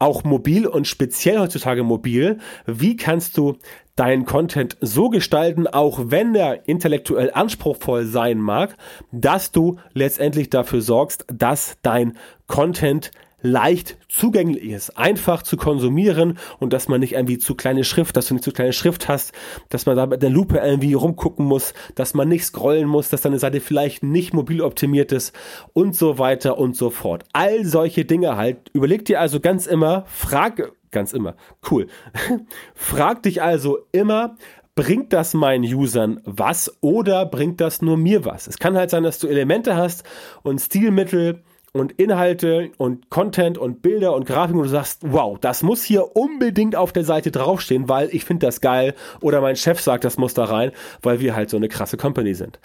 auch 0.00 0.22
mobil 0.22 0.66
und 0.66 0.86
speziell 0.86 1.38
heutzutage 1.38 1.82
mobil, 1.82 2.38
wie 2.66 2.96
kannst 2.96 3.36
du 3.36 3.56
deinen 3.98 4.24
Content 4.24 4.76
so 4.80 5.08
gestalten, 5.08 5.66
auch 5.66 5.98
wenn 6.04 6.34
er 6.34 6.68
intellektuell 6.68 7.30
anspruchsvoll 7.32 8.04
sein 8.04 8.38
mag, 8.38 8.76
dass 9.10 9.50
du 9.50 9.78
letztendlich 9.92 10.50
dafür 10.50 10.82
sorgst, 10.82 11.24
dass 11.28 11.76
dein 11.82 12.16
Content 12.46 13.10
leicht 13.40 13.96
zugänglich 14.08 14.64
ist, 14.64 14.98
einfach 14.98 15.42
zu 15.42 15.56
konsumieren 15.56 16.38
und 16.58 16.72
dass 16.72 16.88
man 16.88 17.00
nicht 17.00 17.12
irgendwie 17.12 17.38
zu 17.38 17.54
kleine 17.54 17.84
Schrift, 17.84 18.16
dass 18.16 18.28
du 18.28 18.34
nicht 18.34 18.44
zu 18.44 18.52
kleine 18.52 18.72
Schrift 18.72 19.08
hast, 19.08 19.32
dass 19.68 19.86
man 19.86 19.96
da 19.96 20.06
mit 20.06 20.22
der 20.22 20.30
Lupe 20.30 20.58
irgendwie 20.58 20.94
rumgucken 20.94 21.44
muss, 21.44 21.72
dass 21.94 22.14
man 22.14 22.28
nicht 22.28 22.44
scrollen 22.44 22.88
muss, 22.88 23.10
dass 23.10 23.20
deine 23.20 23.38
Seite 23.38 23.60
vielleicht 23.60 24.02
nicht 24.02 24.34
mobil 24.34 24.60
optimiert 24.60 25.12
ist 25.12 25.34
und 25.72 25.94
so 25.94 26.18
weiter 26.18 26.58
und 26.58 26.76
so 26.76 26.90
fort. 26.90 27.24
All 27.32 27.64
solche 27.64 28.04
Dinge 28.04 28.36
halt. 28.36 28.70
Überleg 28.72 29.04
dir 29.04 29.20
also 29.20 29.38
ganz 29.38 29.66
immer, 29.66 30.04
frag 30.06 30.72
ganz 30.90 31.12
immer, 31.12 31.36
cool. 31.70 31.86
frag 32.74 33.22
dich 33.22 33.42
also 33.42 33.78
immer, 33.92 34.36
bringt 34.74 35.12
das 35.12 35.34
meinen 35.34 35.64
Usern 35.64 36.20
was 36.24 36.72
oder 36.80 37.26
bringt 37.26 37.60
das 37.60 37.82
nur 37.82 37.96
mir 37.96 38.24
was? 38.24 38.46
Es 38.46 38.58
kann 38.58 38.76
halt 38.76 38.90
sein, 38.90 39.02
dass 39.02 39.18
du 39.18 39.26
Elemente 39.26 39.76
hast 39.76 40.04
und 40.42 40.60
Stilmittel 40.60 41.42
und 41.72 41.92
Inhalte 41.92 42.70
und 42.76 43.10
Content 43.10 43.58
und 43.58 43.82
Bilder 43.82 44.14
und 44.14 44.26
Grafiken 44.26 44.60
und 44.60 44.66
du 44.66 44.70
sagst, 44.70 45.00
wow, 45.04 45.38
das 45.38 45.62
muss 45.62 45.82
hier 45.82 46.16
unbedingt 46.16 46.76
auf 46.76 46.92
der 46.92 47.04
Seite 47.04 47.30
draufstehen, 47.30 47.88
weil 47.88 48.08
ich 48.12 48.24
finde 48.24 48.46
das 48.46 48.60
geil 48.60 48.94
oder 49.20 49.40
mein 49.40 49.56
Chef 49.56 49.80
sagt, 49.80 50.04
das 50.04 50.16
muss 50.16 50.34
da 50.34 50.44
rein, 50.44 50.72
weil 51.02 51.20
wir 51.20 51.34
halt 51.34 51.50
so 51.50 51.56
eine 51.56 51.68
krasse 51.68 51.96
Company 51.96 52.34
sind. 52.34 52.60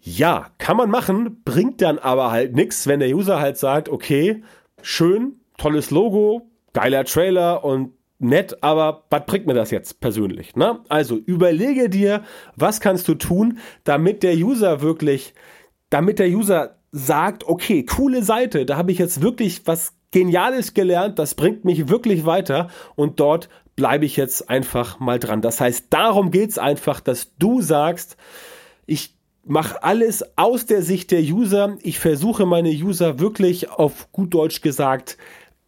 Ja, 0.00 0.46
kann 0.58 0.76
man 0.76 0.90
machen, 0.90 1.42
bringt 1.44 1.80
dann 1.80 1.98
aber 1.98 2.30
halt 2.30 2.54
nichts, 2.54 2.86
wenn 2.86 3.00
der 3.00 3.14
User 3.14 3.40
halt 3.40 3.56
sagt, 3.56 3.88
okay, 3.88 4.42
schön, 4.80 5.40
tolles 5.58 5.90
Logo, 5.90 6.50
geiler 6.72 7.04
Trailer 7.04 7.64
und 7.64 7.92
nett, 8.18 8.62
aber 8.62 9.04
was 9.10 9.26
bringt 9.26 9.46
mir 9.46 9.54
das 9.54 9.70
jetzt 9.70 10.00
persönlich? 10.00 10.54
Ne? 10.56 10.80
Also 10.88 11.16
überlege 11.16 11.90
dir, 11.90 12.22
was 12.56 12.80
kannst 12.80 13.08
du 13.08 13.14
tun, 13.14 13.58
damit 13.84 14.22
der 14.22 14.36
User 14.36 14.80
wirklich, 14.80 15.34
damit 15.90 16.18
der 16.18 16.28
User 16.28 16.76
sagt, 16.92 17.44
okay, 17.46 17.84
coole 17.84 18.22
Seite, 18.22 18.64
da 18.64 18.76
habe 18.76 18.92
ich 18.92 18.98
jetzt 18.98 19.22
wirklich 19.22 19.66
was 19.66 19.94
Geniales 20.12 20.74
gelernt, 20.74 21.18
das 21.18 21.34
bringt 21.34 21.64
mich 21.64 21.88
wirklich 21.88 22.26
weiter 22.26 22.68
und 22.96 23.18
dort 23.18 23.48
bleibe 23.76 24.04
ich 24.04 24.16
jetzt 24.18 24.50
einfach 24.50 25.00
mal 25.00 25.18
dran. 25.18 25.40
Das 25.40 25.58
heißt, 25.58 25.86
darum 25.88 26.30
geht's 26.30 26.58
einfach, 26.58 27.00
dass 27.00 27.34
du 27.38 27.62
sagst, 27.62 28.18
ich 28.84 29.16
mache 29.44 29.82
alles 29.82 30.36
aus 30.36 30.66
der 30.66 30.82
Sicht 30.82 31.10
der 31.10 31.22
User, 31.22 31.78
ich 31.82 31.98
versuche 31.98 32.44
meine 32.44 32.68
User 32.68 33.18
wirklich 33.18 33.70
auf 33.70 34.12
gut 34.12 34.34
Deutsch 34.34 34.60
gesagt 34.60 35.16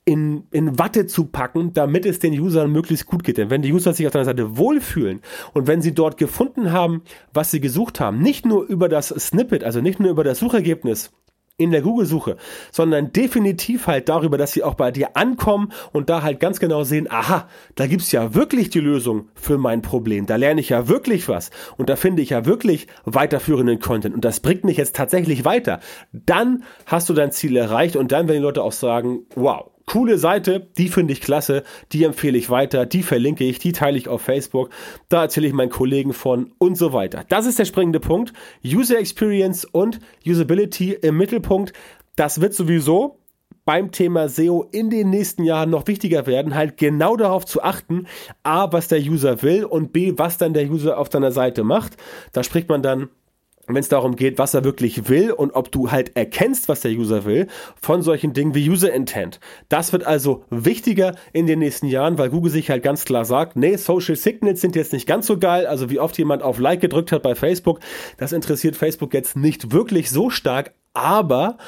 in, 0.05 0.45
in 0.51 0.79
Watte 0.79 1.07
zu 1.07 1.27
packen, 1.27 1.73
damit 1.73 2.05
es 2.05 2.19
den 2.19 2.39
Usern 2.39 2.71
möglichst 2.71 3.07
gut 3.07 3.25
geht. 3.25 3.39
Denn 3.39 3.51
wenn 3.51 3.63
die 3.63 3.73
User 3.73 3.95
sich 3.95 4.07
auf 4.07 4.13
deiner 4.13 4.27
Seite 4.27 4.59
wohlfühlen 4.59 5.21
und 5.53 5.67
wenn 5.67 5.81
sie 5.81 5.95
dort 5.95 6.19
gefunden 6.19 6.73
haben, 6.73 7.03
was 7.33 7.51
sie 7.51 7.61
gesucht 7.61 8.01
haben, 8.01 8.21
nicht 8.21 8.45
nur 8.45 8.65
über 8.65 8.89
das 8.89 9.09
Snippet, 9.09 9.65
also 9.65 9.81
nicht 9.81 10.01
nur 10.01 10.11
über 10.11 10.25
das 10.25 10.39
Suchergebnis, 10.39 11.11
in 11.57 11.71
der 11.71 11.83
Google-Suche, 11.83 12.37
sondern 12.73 13.13
definitiv 13.13 13.87
halt 13.87 14.09
darüber, 14.09 14.37
dass 14.37 14.51
sie 14.51 14.65
auch 14.65 14.75
bei 14.75 14.91
dir 14.91 15.17
ankommen 15.17 15.71
und 15.93 16.11
da 16.11 16.23
halt 16.23 16.41
ganz 16.41 16.59
genau 16.59 16.83
sehen, 16.83 17.07
aha, 17.09 17.49
da 17.77 17.87
gibt's 17.87 18.11
ja 18.11 18.35
wirklich 18.35 18.71
die 18.71 18.81
Lösung 18.81 19.29
für 19.37 19.57
mein 19.57 19.81
Problem. 19.81 20.27
Da 20.27 20.35
lerne 20.35 20.61
ich 20.61 20.71
ja 20.71 20.89
wirklich 20.89 21.29
was 21.29 21.51
und 21.77 21.89
da 21.89 21.95
finde 21.95 22.23
ich 22.23 22.31
ja 22.31 22.45
wirklich 22.45 22.89
weiterführenden 23.05 23.79
Content 23.79 24.17
und 24.17 24.25
das 24.25 24.41
bringt 24.41 24.65
mich 24.65 24.79
jetzt 24.79 24.97
tatsächlich 24.97 25.45
weiter. 25.45 25.79
Dann 26.13 26.65
hast 26.87 27.09
du 27.09 27.15
dein 27.15 27.31
Ziel 27.31 27.57
erreicht 27.57 27.95
und 27.95 28.11
dann 28.11 28.27
werden 28.27 28.39
die 28.39 28.43
Leute 28.43 28.65
auch 28.65 28.73
sagen, 28.73 29.21
wow, 29.37 29.71
coole 29.87 30.19
Seite, 30.19 30.67
die 30.79 30.89
finde 30.89 31.13
ich 31.13 31.21
klasse, 31.21 31.63
die 31.93 32.05
empfehle 32.05 32.39
ich 32.39 32.51
weiter, 32.51 32.87
die 32.87 33.03
verlinke 33.03 33.45
ich, 33.45 33.59
die 33.59 33.73
teile 33.73 33.99
ich 33.99 34.09
auf 34.09 34.23
Facebook, 34.23 34.71
da 35.09 35.23
erzähle 35.23 35.47
ich 35.47 35.53
meinen 35.53 35.71
Kollegen 35.71 36.13
von 36.13 36.53
und 36.59 36.77
so 36.77 36.93
weiter. 36.93 37.25
Das 37.29 37.47
ist 37.47 37.59
der 37.59 37.65
springende 37.65 38.01
Punkt. 38.01 38.33
User 38.65 38.99
Experience 38.99 39.65
und 39.65 40.01
Usability 40.27 40.93
im 40.93 41.17
Mittelpunkt. 41.17 41.73
Das 42.17 42.41
wird 42.41 42.55
sowieso 42.55 43.19
beim 43.65 43.93
Thema 43.93 44.29
SEO 44.29 44.69
in 44.73 44.91
den 44.91 45.11
nächsten 45.11 45.43
Jahren 45.43 45.71
noch 45.71 45.87
wichtiger 45.87 46.27
werden, 46.27 46.55
halt 46.55 46.77
genau 46.77 47.17
darauf 47.17 47.47
zu 47.47 47.63
achten, 47.63 48.07
a, 48.43 48.73
was 48.73 48.89
der 48.89 49.01
User 49.01 49.43
will 49.43 49.65
und 49.65 49.93
b, 49.93 50.15
was 50.17 50.39
dann 50.39 50.53
der 50.53 50.69
User 50.69 50.99
auf 50.99 51.09
deiner 51.09 51.33
Seite 51.33 51.65
macht. 51.65 51.97
Da 52.33 52.43
spricht 52.43 52.69
man 52.69 52.83
dann 52.83 53.09
wenn 53.67 53.77
es 53.77 53.89
darum 53.89 54.17
geht, 54.17 54.39
was 54.39 54.55
er 54.55 54.65
wirklich 54.65 55.09
will 55.09 55.31
und 55.33 55.53
ob 55.53 55.71
du 55.73 55.91
halt 55.91 56.17
erkennst, 56.17 56.69
was 56.69 56.81
der 56.81 56.93
User 56.93 57.25
will, 57.25 57.47
von 57.81 58.03
solchen 58.03 58.33
Dingen 58.33 58.55
wie 58.55 58.69
User 58.69 58.93
Intent. 58.93 59.41
Das 59.69 59.93
wird 59.93 60.05
also 60.05 60.45
wichtiger 60.51 61.15
in 61.33 61.47
den 61.47 61.59
nächsten 61.59 61.87
Jahren, 61.87 62.19
weil 62.19 62.31
Google 62.31 62.51
sich 62.51 62.71
halt 62.71 62.83
ganz 62.83 63.05
klar 63.05 63.25
sagt, 63.25 63.57
nee, 63.57 63.77
Social 63.77 64.17
Signals 64.17 64.61
sind 64.61 64.77
jetzt 64.77 64.93
nicht 64.93 65.07
ganz 65.07 65.27
so 65.27 65.39
geil, 65.39 65.67
also 65.67 65.91
wie 65.91 66.01
oft 66.01 66.17
jemand 66.19 66.43
auf 66.43 66.59
Like 66.59 66.81
gedrückt 66.81 67.13
hat 67.13 67.23
bei 67.23 67.35
Facebook, 67.35 67.81
das 68.19 68.33
interessiert 68.33 68.77
Facebook 68.77 69.15
jetzt 69.15 69.37
nicht 69.37 69.73
wirklich 69.73 70.11
so 70.11 70.31
stark, 70.31 70.75
aber 70.93 71.59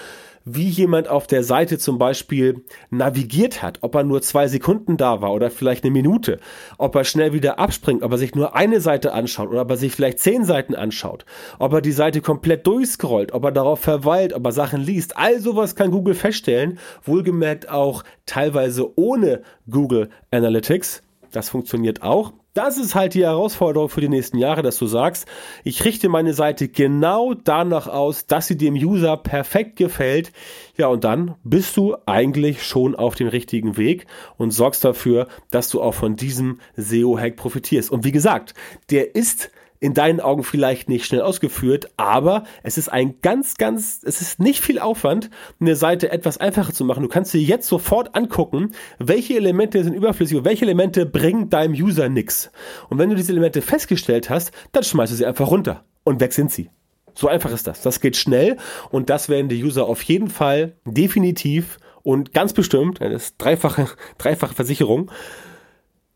wie 0.47 0.69
jemand 0.69 1.09
auf 1.09 1.27
der 1.27 1.43
Seite 1.43 1.77
zum 1.77 1.99
Beispiel 1.99 2.65
navigiert 2.89 3.63
hat, 3.63 3.79
ob 3.83 3.97
er 3.97 4.05
nur 4.05 4.23
zwei 4.23 4.47
Sekunden 4.47 4.97
da 4.97 5.21
war 5.21 5.33
oder 5.33 5.51
vielleicht 5.51 5.85
eine 5.85 5.91
Minute, 5.91 6.39
ob 6.79 6.95
er 6.95 7.05
schnell 7.05 7.33
wieder 7.33 7.59
abspringt, 7.59 8.05
ob 8.05 8.13
er 8.13 8.19
sich 8.19 8.37
nur 8.37 8.55
eine 8.55 8.81
Seite 8.81 9.13
anschaut 9.13 9.51
oder 9.51 9.63
ob 9.63 9.71
er 9.71 9.77
sich 9.77 9.93
vielleicht 9.93 10.21
zehn 10.21 10.45
Seiten 10.45 10.77
anschaut, 10.77 11.27
ob 11.59 11.73
er 11.73 11.81
die 11.81 11.91
Seite 11.93 12.21
komplett 12.21 12.65
durchscrollt, 12.67 13.33
ob 13.33 13.45
er 13.45 13.53
darauf 13.53 13.81
verweilt, 13.81 14.33
ob 14.33 14.45
er 14.47 14.53
Sachen 14.53 14.81
liest. 14.81 15.17
All 15.17 15.41
sowas 15.41 15.75
kann 15.75 15.91
Google 15.91 16.15
feststellen, 16.15 16.79
wohlgemerkt 17.03 17.69
auch 17.69 18.05
teilweise 18.25 18.97
ohne 18.97 19.43
Google 19.69 20.11
Analytics. 20.31 21.03
Das 21.33 21.49
funktioniert 21.49 22.03
auch. 22.03 22.33
Das 22.57 22.79
ist 22.79 22.95
halt 22.95 23.13
die 23.13 23.25
Herausforderung 23.25 23.91
für 23.91 24.01
die 24.01 24.09
nächsten 24.09 24.39
Jahre, 24.39 24.63
dass 24.63 24.79
du 24.79 24.87
sagst, 24.87 25.27
ich 25.63 25.85
richte 25.85 26.09
meine 26.09 26.33
Seite 26.33 26.69
genau 26.69 27.35
danach 27.35 27.87
aus, 27.87 28.25
dass 28.25 28.47
sie 28.47 28.57
dem 28.57 28.73
User 28.73 29.19
perfekt 29.19 29.77
gefällt. 29.77 30.33
Ja, 30.79 30.87
und 30.87 31.05
dann 31.05 31.35
bist 31.45 31.77
du 31.77 31.97
eigentlich 32.07 32.63
schon 32.63 32.95
auf 32.95 33.15
dem 33.15 33.29
richtigen 33.29 33.77
Weg 33.77 34.07
und 34.39 34.53
sorgst 34.53 34.87
dafür, 34.87 35.29
dass 35.51 35.69
du 35.69 35.83
auch 35.83 35.93
von 35.93 36.17
diesem 36.17 36.61
SEO-Hack 36.77 37.37
profitierst. 37.37 37.91
Und 37.91 38.05
wie 38.05 38.13
gesagt, 38.13 38.55
der 38.89 39.15
ist 39.15 39.51
in 39.81 39.95
deinen 39.95 40.21
Augen 40.21 40.43
vielleicht 40.43 40.89
nicht 40.89 41.05
schnell 41.07 41.23
ausgeführt, 41.23 41.91
aber 41.97 42.45
es 42.63 42.79
ist 42.79 42.89
ein 42.89 43.21
ganz, 43.21 43.57
ganz, 43.57 44.01
es 44.05 44.21
ist 44.21 44.41
nicht 44.41 44.63
viel 44.63 44.79
Aufwand, 44.79 45.31
eine 45.61 45.77
Seite 45.77 46.11
etwas 46.11 46.39
einfacher 46.39 46.73
zu 46.73 46.85
machen. 46.85 47.03
Du 47.03 47.09
kannst 47.09 47.35
dir 47.35 47.41
jetzt 47.41 47.69
sofort 47.69 48.15
angucken, 48.15 48.73
welche 48.99 49.37
Elemente 49.37 49.83
sind 49.83 49.95
überflüssig 49.95 50.39
und 50.39 50.45
welche 50.45 50.65
Elemente 50.65 51.07
bringen 51.07 51.51
deinem 51.51 51.75
User 51.75 52.09
nichts. 52.09 52.51
Und 52.89 52.99
wenn 52.99 53.11
du 53.11 53.17
diese 53.17 53.33
Elemente 53.33 53.63
festgestellt 53.63 54.31
hast, 54.31 54.53
dann 54.73 54.85
schmeißt 54.85 55.13
du 55.13 55.17
sie 55.17 55.27
einfach 55.27 55.51
runter. 55.51 55.85
Und 56.05 56.21
weg 56.21 56.33
sind 56.33 56.53
sie. 56.53 56.71
So 57.15 57.29
einfach 57.29 57.51
ist 57.51 57.67
das. 57.67 57.81
Das 57.81 58.01
geht 58.01 58.17
schnell 58.17 58.59
und 58.91 59.11
das 59.11 59.29
werden 59.29 59.49
die 59.49 59.65
User 59.65 59.87
auf 59.87 60.03
jeden 60.03 60.29
Fall 60.29 60.77
definitiv 60.85 61.79
und 62.03 62.33
ganz 62.33 62.53
bestimmt, 62.53 63.01
eine 63.01 63.19
dreifache, 63.39 63.89
dreifache 64.19 64.55
Versicherung, 64.55 65.11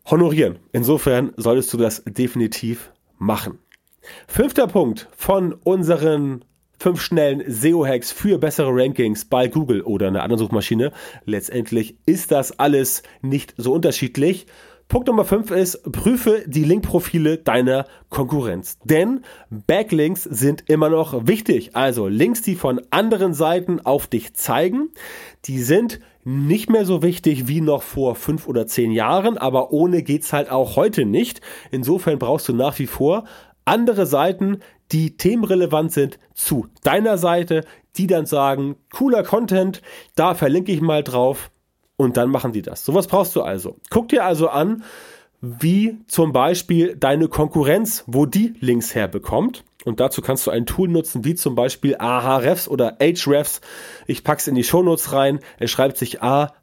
honorieren. 0.05 0.59
Insofern 0.71 1.33
solltest 1.37 1.73
du 1.73 1.77
das 1.77 2.03
definitiv 2.05 2.91
machen. 3.21 3.59
Fünfter 4.27 4.67
Punkt 4.67 5.07
von 5.15 5.53
unseren 5.53 6.43
fünf 6.79 6.99
schnellen 6.99 7.43
SEO-Hacks 7.47 8.11
für 8.11 8.39
bessere 8.39 8.71
Rankings 8.71 9.25
bei 9.25 9.47
Google 9.47 9.81
oder 9.83 10.07
einer 10.07 10.23
anderen 10.23 10.39
Suchmaschine. 10.39 10.91
Letztendlich 11.25 11.95
ist 12.07 12.31
das 12.31 12.57
alles 12.57 13.03
nicht 13.21 13.53
so 13.57 13.73
unterschiedlich. 13.73 14.47
Punkt 14.87 15.07
Nummer 15.07 15.23
5 15.23 15.51
ist, 15.51 15.83
prüfe 15.91 16.43
die 16.47 16.65
Linkprofile 16.65 17.37
deiner 17.37 17.85
Konkurrenz. 18.09 18.77
Denn 18.83 19.21
Backlinks 19.49 20.23
sind 20.23 20.69
immer 20.69 20.89
noch 20.89 21.27
wichtig. 21.27 21.75
Also 21.75 22.07
Links, 22.07 22.41
die 22.41 22.55
von 22.55 22.81
anderen 22.89 23.33
Seiten 23.33 23.79
auf 23.79 24.07
dich 24.07 24.33
zeigen, 24.33 24.89
die 25.45 25.59
sind 25.59 26.01
nicht 26.23 26.69
mehr 26.69 26.85
so 26.85 27.01
wichtig 27.01 27.47
wie 27.47 27.61
noch 27.61 27.83
vor 27.83 28.15
fünf 28.15 28.47
oder 28.47 28.67
zehn 28.67 28.91
Jahren, 28.91 29.37
aber 29.37 29.71
ohne 29.71 30.03
geht's 30.03 30.33
halt 30.33 30.49
auch 30.51 30.75
heute 30.75 31.05
nicht. 31.05 31.41
Insofern 31.71 32.19
brauchst 32.19 32.47
du 32.47 32.53
nach 32.53 32.77
wie 32.79 32.87
vor 32.87 33.25
andere 33.65 34.05
Seiten, 34.05 34.59
die 34.91 35.17
themenrelevant 35.17 35.91
sind 35.91 36.19
zu 36.33 36.67
deiner 36.83 37.17
Seite, 37.17 37.63
die 37.97 38.07
dann 38.07 38.25
sagen, 38.25 38.75
cooler 38.91 39.23
Content, 39.23 39.81
da 40.15 40.35
verlinke 40.35 40.71
ich 40.71 40.81
mal 40.81 41.03
drauf 41.03 41.51
und 41.97 42.17
dann 42.17 42.29
machen 42.29 42.51
die 42.51 42.61
das. 42.61 42.85
Sowas 42.85 43.07
brauchst 43.07 43.35
du 43.35 43.41
also. 43.41 43.77
Guck 43.89 44.09
dir 44.09 44.25
also 44.25 44.49
an, 44.49 44.83
wie 45.41 45.99
zum 46.07 46.33
Beispiel 46.33 46.95
deine 46.95 47.27
Konkurrenz, 47.27 48.03
wo 48.07 48.25
die 48.25 48.55
Links 48.59 48.95
herbekommt. 48.95 49.63
Und 49.83 49.99
dazu 49.99 50.21
kannst 50.21 50.45
du 50.45 50.51
ein 50.51 50.65
Tool 50.67 50.87
nutzen, 50.89 51.25
wie 51.25 51.33
zum 51.35 51.55
Beispiel 51.55 51.95
Ahrefs 51.97 52.67
oder 52.67 52.97
Hrefs. 52.99 53.61
Ich 54.05 54.23
pack's 54.23 54.47
in 54.47 54.53
die 54.55 54.63
Shownotes 54.63 55.11
rein. 55.13 55.39
Es 55.59 55.71
schreibt 55.71 55.97
sich 55.97 56.21
ahrefs.com. 56.21 56.59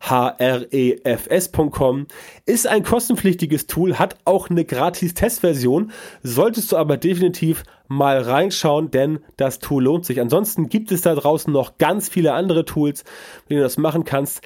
Ist 2.46 2.68
ein 2.68 2.84
kostenpflichtiges 2.84 3.66
Tool, 3.66 3.98
hat 3.98 4.18
auch 4.24 4.50
eine 4.50 4.64
gratis 4.64 5.14
Testversion. 5.14 5.90
Solltest 6.22 6.70
du 6.72 6.76
aber 6.76 6.96
definitiv 6.96 7.64
mal 7.88 8.20
reinschauen, 8.20 8.90
denn 8.90 9.18
das 9.36 9.58
Tool 9.58 9.84
lohnt 9.84 10.04
sich. 10.04 10.20
Ansonsten 10.20 10.68
gibt 10.68 10.92
es 10.92 11.00
da 11.00 11.14
draußen 11.14 11.52
noch 11.52 11.78
ganz 11.78 12.08
viele 12.08 12.34
andere 12.34 12.64
Tools, 12.64 13.02
wie 13.48 13.56
du 13.56 13.60
das 13.60 13.78
machen 13.78 14.04
kannst. 14.04 14.42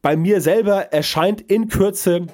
Bei 0.00 0.16
mir 0.16 0.40
selber 0.40 0.92
erscheint 0.92 1.40
in 1.40 1.68
Kürze 1.68 2.28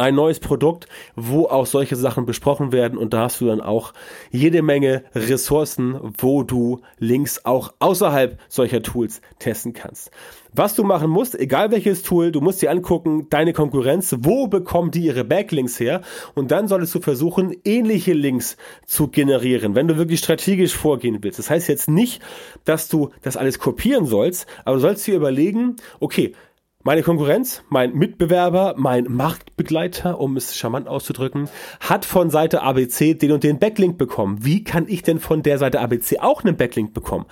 ein 0.00 0.14
neues 0.14 0.40
Produkt, 0.40 0.86
wo 1.14 1.46
auch 1.46 1.66
solche 1.66 1.96
Sachen 1.96 2.26
besprochen 2.26 2.72
werden 2.72 2.98
und 2.98 3.12
da 3.12 3.22
hast 3.22 3.40
du 3.40 3.46
dann 3.46 3.60
auch 3.60 3.92
jede 4.30 4.62
Menge 4.62 5.04
Ressourcen, 5.14 5.98
wo 6.18 6.42
du 6.42 6.80
Links 6.98 7.44
auch 7.44 7.74
außerhalb 7.78 8.38
solcher 8.48 8.82
Tools 8.82 9.20
testen 9.38 9.72
kannst. 9.72 10.10
Was 10.52 10.74
du 10.74 10.82
machen 10.82 11.10
musst, 11.10 11.38
egal 11.38 11.70
welches 11.70 12.02
Tool, 12.02 12.32
du 12.32 12.40
musst 12.40 12.60
dir 12.60 12.72
angucken, 12.72 13.28
deine 13.30 13.52
Konkurrenz, 13.52 14.16
wo 14.18 14.48
bekommen 14.48 14.90
die 14.90 15.04
ihre 15.04 15.22
Backlinks 15.22 15.78
her 15.78 16.00
und 16.34 16.50
dann 16.50 16.66
solltest 16.66 16.92
du 16.96 17.00
versuchen, 17.00 17.54
ähnliche 17.64 18.14
Links 18.14 18.56
zu 18.84 19.06
generieren, 19.06 19.76
wenn 19.76 19.86
du 19.86 19.96
wirklich 19.96 20.18
strategisch 20.18 20.74
vorgehen 20.74 21.18
willst. 21.22 21.38
Das 21.38 21.50
heißt 21.50 21.68
jetzt 21.68 21.88
nicht, 21.88 22.20
dass 22.64 22.88
du 22.88 23.10
das 23.22 23.36
alles 23.36 23.60
kopieren 23.60 24.06
sollst, 24.06 24.48
aber 24.64 24.76
du 24.76 24.80
sollst 24.80 25.06
dir 25.06 25.14
überlegen, 25.14 25.76
okay, 26.00 26.32
meine 26.82 27.02
Konkurrenz, 27.02 27.62
mein 27.68 27.94
Mitbewerber, 27.94 28.74
mein 28.78 29.04
Marktbegleiter, 29.04 30.18
um 30.18 30.36
es 30.36 30.56
charmant 30.56 30.88
auszudrücken, 30.88 31.50
hat 31.80 32.06
von 32.06 32.30
Seite 32.30 32.62
ABC 32.62 33.14
den 33.14 33.32
und 33.32 33.44
den 33.44 33.58
Backlink 33.58 33.98
bekommen. 33.98 34.38
Wie 34.42 34.64
kann 34.64 34.88
ich 34.88 35.02
denn 35.02 35.20
von 35.20 35.42
der 35.42 35.58
Seite 35.58 35.80
ABC 35.80 36.20
auch 36.20 36.42
einen 36.42 36.56
Backlink 36.56 36.94
bekommen? 36.94 37.26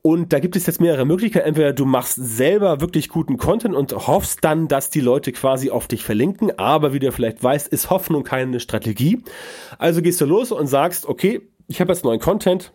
Und 0.00 0.32
da 0.32 0.40
gibt 0.40 0.56
es 0.56 0.66
jetzt 0.66 0.80
mehrere 0.80 1.04
Möglichkeiten. 1.04 1.46
Entweder 1.46 1.72
du 1.72 1.84
machst 1.84 2.16
selber 2.16 2.80
wirklich 2.80 3.08
guten 3.08 3.36
Content 3.36 3.74
und 3.76 3.92
hoffst 3.92 4.42
dann, 4.42 4.66
dass 4.66 4.90
die 4.90 5.00
Leute 5.00 5.32
quasi 5.32 5.70
auf 5.70 5.86
dich 5.86 6.02
verlinken. 6.02 6.58
Aber 6.58 6.92
wie 6.92 6.98
du 6.98 7.12
vielleicht 7.12 7.42
weißt, 7.42 7.68
ist 7.68 7.90
Hoffnung 7.90 8.24
keine 8.24 8.58
Strategie. 8.58 9.22
Also 9.78 10.02
gehst 10.02 10.20
du 10.20 10.24
los 10.24 10.50
und 10.50 10.66
sagst, 10.66 11.06
okay, 11.06 11.42
ich 11.68 11.80
habe 11.80 11.92
jetzt 11.92 12.04
neuen 12.04 12.20
Content 12.20 12.72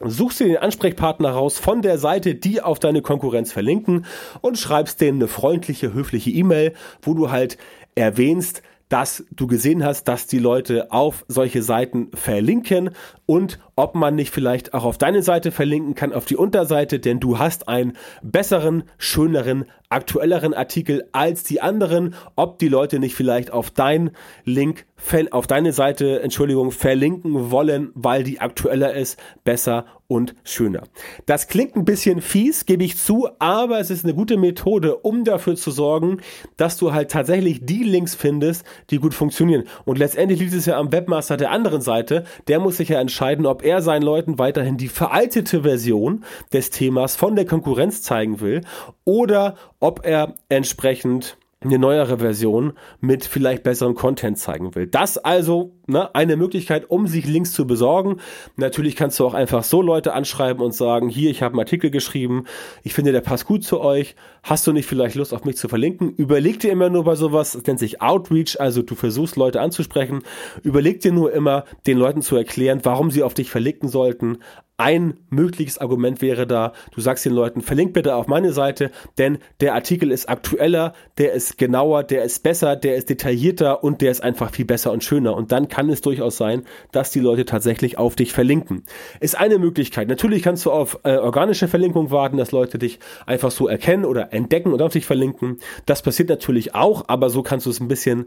suchst 0.00 0.40
dir 0.40 0.46
den 0.46 0.56
Ansprechpartner 0.58 1.30
raus 1.30 1.58
von 1.58 1.82
der 1.82 1.98
Seite, 1.98 2.34
die 2.34 2.60
auf 2.60 2.78
deine 2.78 3.02
Konkurrenz 3.02 3.52
verlinken 3.52 4.06
und 4.40 4.58
schreibst 4.58 5.00
denen 5.00 5.18
eine 5.18 5.28
freundliche, 5.28 5.94
höfliche 5.94 6.30
E-Mail, 6.30 6.74
wo 7.02 7.14
du 7.14 7.30
halt 7.30 7.56
erwähnst, 7.94 8.62
dass 8.88 9.24
du 9.30 9.46
gesehen 9.46 9.84
hast, 9.84 10.04
dass 10.04 10.26
die 10.26 10.38
Leute 10.38 10.92
auf 10.92 11.24
solche 11.28 11.62
Seiten 11.62 12.10
verlinken 12.14 12.90
und 13.24 13.58
ob 13.76 13.94
man 13.94 14.14
nicht 14.14 14.30
vielleicht 14.32 14.72
auch 14.72 14.84
auf 14.84 14.96
deine 14.96 15.22
Seite 15.22 15.52
verlinken 15.52 15.94
kann, 15.94 16.14
auf 16.14 16.24
die 16.24 16.36
Unterseite, 16.36 16.98
denn 16.98 17.20
du 17.20 17.38
hast 17.38 17.68
einen 17.68 17.92
besseren, 18.22 18.84
schöneren, 18.96 19.66
aktuelleren 19.90 20.54
Artikel 20.54 21.04
als 21.12 21.42
die 21.42 21.60
anderen, 21.60 22.14
ob 22.34 22.58
die 22.58 22.68
Leute 22.68 22.98
nicht 22.98 23.14
vielleicht 23.14 23.52
auf 23.52 23.70
dein 23.70 24.10
Link, 24.44 24.86
auf 25.30 25.46
deine 25.46 25.72
Seite, 25.72 26.22
Entschuldigung, 26.22 26.72
verlinken 26.72 27.50
wollen, 27.50 27.90
weil 27.94 28.24
die 28.24 28.40
aktueller 28.40 28.94
ist, 28.94 29.18
besser 29.44 29.84
und 30.08 30.34
schöner. 30.44 30.84
Das 31.26 31.48
klingt 31.48 31.76
ein 31.76 31.84
bisschen 31.84 32.20
fies, 32.20 32.64
gebe 32.64 32.84
ich 32.84 32.96
zu, 32.96 33.28
aber 33.38 33.80
es 33.80 33.90
ist 33.90 34.04
eine 34.04 34.14
gute 34.14 34.36
Methode, 34.36 34.96
um 34.96 35.24
dafür 35.24 35.56
zu 35.56 35.70
sorgen, 35.70 36.18
dass 36.56 36.76
du 36.76 36.92
halt 36.92 37.10
tatsächlich 37.10 37.66
die 37.66 37.82
Links 37.82 38.14
findest, 38.14 38.64
die 38.90 38.98
gut 38.98 39.14
funktionieren. 39.14 39.64
Und 39.84 39.98
letztendlich 39.98 40.40
liegt 40.40 40.54
es 40.54 40.66
ja 40.66 40.78
am 40.78 40.92
Webmaster 40.92 41.36
der 41.36 41.50
anderen 41.50 41.80
Seite. 41.80 42.24
Der 42.46 42.60
muss 42.60 42.76
sich 42.76 42.88
ja 42.88 43.00
entscheiden, 43.00 43.46
ob 43.46 43.62
er 43.66 43.82
seinen 43.82 44.02
Leuten 44.02 44.38
weiterhin 44.38 44.76
die 44.76 44.88
veraltete 44.88 45.62
Version 45.62 46.24
des 46.52 46.70
Themas 46.70 47.16
von 47.16 47.36
der 47.36 47.44
Konkurrenz 47.44 48.02
zeigen 48.02 48.40
will 48.40 48.62
oder 49.04 49.56
ob 49.80 50.06
er 50.06 50.34
entsprechend 50.48 51.36
eine 51.66 51.78
neuere 51.78 52.18
Version 52.18 52.72
mit 53.00 53.24
vielleicht 53.24 53.62
besserem 53.62 53.94
Content 53.94 54.38
zeigen 54.38 54.74
will. 54.74 54.86
Das 54.86 55.18
also 55.18 55.72
ne, 55.86 56.14
eine 56.14 56.36
Möglichkeit, 56.36 56.90
um 56.90 57.06
sich 57.06 57.26
Links 57.26 57.52
zu 57.52 57.66
besorgen. 57.66 58.16
Natürlich 58.56 58.96
kannst 58.96 59.18
du 59.18 59.26
auch 59.26 59.34
einfach 59.34 59.64
so 59.64 59.82
Leute 59.82 60.12
anschreiben 60.12 60.62
und 60.62 60.72
sagen, 60.72 61.08
hier, 61.08 61.30
ich 61.30 61.42
habe 61.42 61.54
einen 61.54 61.60
Artikel 61.60 61.90
geschrieben, 61.90 62.44
ich 62.82 62.94
finde, 62.94 63.12
der 63.12 63.20
passt 63.20 63.46
gut 63.46 63.64
zu 63.64 63.80
euch. 63.80 64.16
Hast 64.42 64.66
du 64.66 64.72
nicht 64.72 64.86
vielleicht 64.86 65.16
Lust, 65.16 65.34
auf 65.34 65.44
mich 65.44 65.56
zu 65.56 65.68
verlinken? 65.68 66.10
Überleg 66.10 66.60
dir 66.60 66.70
immer 66.70 66.90
nur 66.90 67.04
bei 67.04 67.14
sowas, 67.14 67.52
das 67.52 67.64
nennt 67.66 67.78
sich 67.78 68.00
Outreach, 68.00 68.60
also 68.60 68.82
du 68.82 68.94
versuchst 68.94 69.36
Leute 69.36 69.60
anzusprechen. 69.60 70.22
Überleg 70.62 71.00
dir 71.00 71.12
nur 71.12 71.32
immer, 71.32 71.64
den 71.86 71.98
Leuten 71.98 72.22
zu 72.22 72.36
erklären, 72.36 72.80
warum 72.82 73.10
sie 73.10 73.22
auf 73.22 73.34
dich 73.34 73.50
verlinken 73.50 73.88
sollten. 73.88 74.38
Ein 74.78 75.14
mögliches 75.30 75.78
Argument 75.78 76.20
wäre 76.20 76.46
da, 76.46 76.74
du 76.94 77.00
sagst 77.00 77.24
den 77.24 77.32
Leuten, 77.32 77.62
verlinkt 77.62 77.94
bitte 77.94 78.14
auf 78.14 78.26
meine 78.26 78.52
Seite, 78.52 78.90
denn 79.16 79.38
der 79.60 79.72
Artikel 79.72 80.10
ist 80.10 80.28
aktueller, 80.28 80.92
der 81.16 81.32
ist 81.32 81.56
genauer, 81.56 82.04
der 82.04 82.24
ist 82.24 82.42
besser, 82.42 82.76
der 82.76 82.96
ist 82.96 83.08
detaillierter 83.08 83.82
und 83.82 84.02
der 84.02 84.10
ist 84.10 84.22
einfach 84.22 84.50
viel 84.50 84.66
besser 84.66 84.92
und 84.92 85.02
schöner. 85.02 85.34
Und 85.34 85.50
dann 85.50 85.68
kann 85.68 85.88
es 85.88 86.02
durchaus 86.02 86.36
sein, 86.36 86.64
dass 86.92 87.10
die 87.10 87.20
Leute 87.20 87.46
tatsächlich 87.46 87.96
auf 87.96 88.16
dich 88.16 88.34
verlinken. 88.34 88.84
Ist 89.18 89.38
eine 89.38 89.58
Möglichkeit. 89.58 90.08
Natürlich 90.08 90.42
kannst 90.42 90.66
du 90.66 90.72
auf 90.72 91.00
äh, 91.04 91.16
organische 91.16 91.68
Verlinkung 91.68 92.10
warten, 92.10 92.36
dass 92.36 92.52
Leute 92.52 92.78
dich 92.78 92.98
einfach 93.24 93.50
so 93.50 93.68
erkennen 93.68 94.04
oder 94.04 94.34
entdecken 94.34 94.74
und 94.74 94.82
auf 94.82 94.92
dich 94.92 95.06
verlinken. 95.06 95.58
Das 95.86 96.02
passiert 96.02 96.28
natürlich 96.28 96.74
auch, 96.74 97.04
aber 97.08 97.30
so 97.30 97.42
kannst 97.42 97.64
du 97.64 97.70
es 97.70 97.80
ein 97.80 97.88
bisschen 97.88 98.26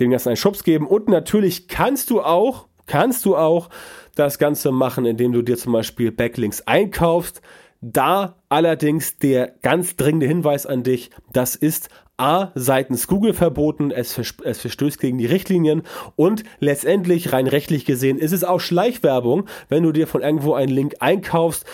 dem 0.00 0.10
Ganzen 0.10 0.30
einen 0.30 0.36
Schubs 0.36 0.64
geben. 0.64 0.86
Und 0.86 1.08
natürlich 1.08 1.68
kannst 1.68 2.10
du 2.10 2.20
auch, 2.20 2.67
kannst 2.88 3.24
du 3.24 3.36
auch 3.36 3.68
das 4.16 4.38
Ganze 4.38 4.72
machen, 4.72 5.06
indem 5.06 5.32
du 5.32 5.42
dir 5.42 5.56
zum 5.56 5.72
Beispiel 5.72 6.10
Backlinks 6.10 6.62
einkaufst. 6.62 7.40
Da 7.80 8.34
allerdings 8.48 9.18
der 9.18 9.54
ganz 9.62 9.94
dringende 9.94 10.26
Hinweis 10.26 10.66
an 10.66 10.82
dich, 10.82 11.10
das 11.32 11.54
ist 11.54 11.90
A, 12.16 12.50
seitens 12.56 13.06
Google 13.06 13.32
verboten, 13.32 13.92
es, 13.92 14.12
vers 14.12 14.34
es 14.42 14.60
verstößt 14.60 14.98
gegen 14.98 15.18
die 15.18 15.26
Richtlinien 15.26 15.82
und 16.16 16.42
letztendlich 16.58 17.32
rein 17.32 17.46
rechtlich 17.46 17.84
gesehen 17.84 18.18
ist 18.18 18.32
es 18.32 18.42
auch 18.42 18.58
Schleichwerbung, 18.58 19.46
wenn 19.68 19.84
du 19.84 19.92
dir 19.92 20.08
von 20.08 20.22
irgendwo 20.22 20.54
einen 20.54 20.72
Link 20.72 20.96
einkaufst, 20.98 21.64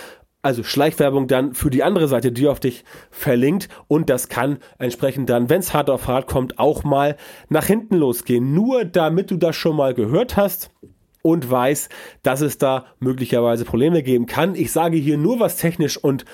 also 0.43 0.63
Schleichwerbung 0.63 1.27
dann 1.27 1.55
für 1.55 1.71
die 1.71 1.83
andere 1.83 2.07
Seite, 2.07 2.31
die 2.31 2.49
auf 2.49 2.61
dich 2.61 2.85
verlinkt 3.11 3.71
und 3.89 4.11
das 4.11 4.29
kann 4.29 4.59
entsprechend 4.79 5.31
dann, 5.31 5.49
wenn 5.49 5.61
es 5.61 5.73
hart 5.73 5.89
auf 5.89 6.07
hart 6.07 6.27
kommt, 6.27 6.59
auch 6.59 6.85
mal 6.85 7.17
nach 7.49 7.65
hinten 7.65 7.97
losgehen. 7.97 8.53
Nur 8.53 8.85
damit 8.85 9.31
du 9.31 9.39
das 9.39 9.57
schon 9.57 9.77
mal 9.77 9.95
gehört 9.95 10.37
hast, 10.37 10.71
und 11.25 11.51
weiß, 11.51 11.89
dass 12.23 12.43
es 12.43 12.59
da 12.59 12.85
möglicherweise 13.01 13.65
Probleme 13.65 14.03
geben 14.03 14.27
kann. 14.27 14.55
Ich 14.55 14.71
sage 14.73 14.99
hier 14.99 15.17
nur 15.17 15.41
was 15.41 15.57
technisch 15.57 15.97
und 15.97 16.27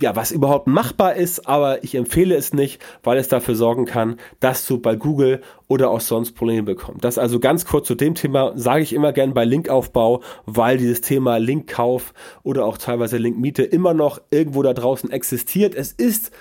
ja, 0.00 0.16
was 0.16 0.32
überhaupt 0.32 0.66
machbar 0.66 1.14
ist, 1.14 1.46
aber 1.46 1.84
ich 1.84 1.94
empfehle 1.94 2.34
es 2.34 2.52
nicht, 2.52 2.82
weil 3.02 3.18
es 3.18 3.28
dafür 3.28 3.54
sorgen 3.54 3.84
kann, 3.84 4.16
dass 4.40 4.66
du 4.66 4.78
bei 4.78 4.96
Google 4.96 5.42
oder 5.68 5.90
auch 5.90 6.00
sonst 6.00 6.32
Probleme 6.32 6.64
bekommst. 6.64 7.04
Das 7.04 7.18
also 7.18 7.38
ganz 7.38 7.66
kurz 7.66 7.86
zu 7.86 7.94
dem 7.94 8.14
Thema 8.14 8.52
sage 8.56 8.82
ich 8.82 8.94
immer 8.94 9.12
gern 9.12 9.34
bei 9.34 9.44
Linkaufbau, 9.44 10.22
weil 10.46 10.78
dieses 10.78 11.02
Thema 11.02 11.36
Linkkauf 11.36 12.14
oder 12.42 12.64
auch 12.64 12.78
teilweise 12.78 13.18
Linkmiete 13.18 13.62
immer 13.62 13.94
noch 13.94 14.20
irgendwo 14.30 14.62
da 14.62 14.72
draußen 14.72 15.10
existiert. 15.10 15.74
Es 15.74 15.92
ist 15.92 16.32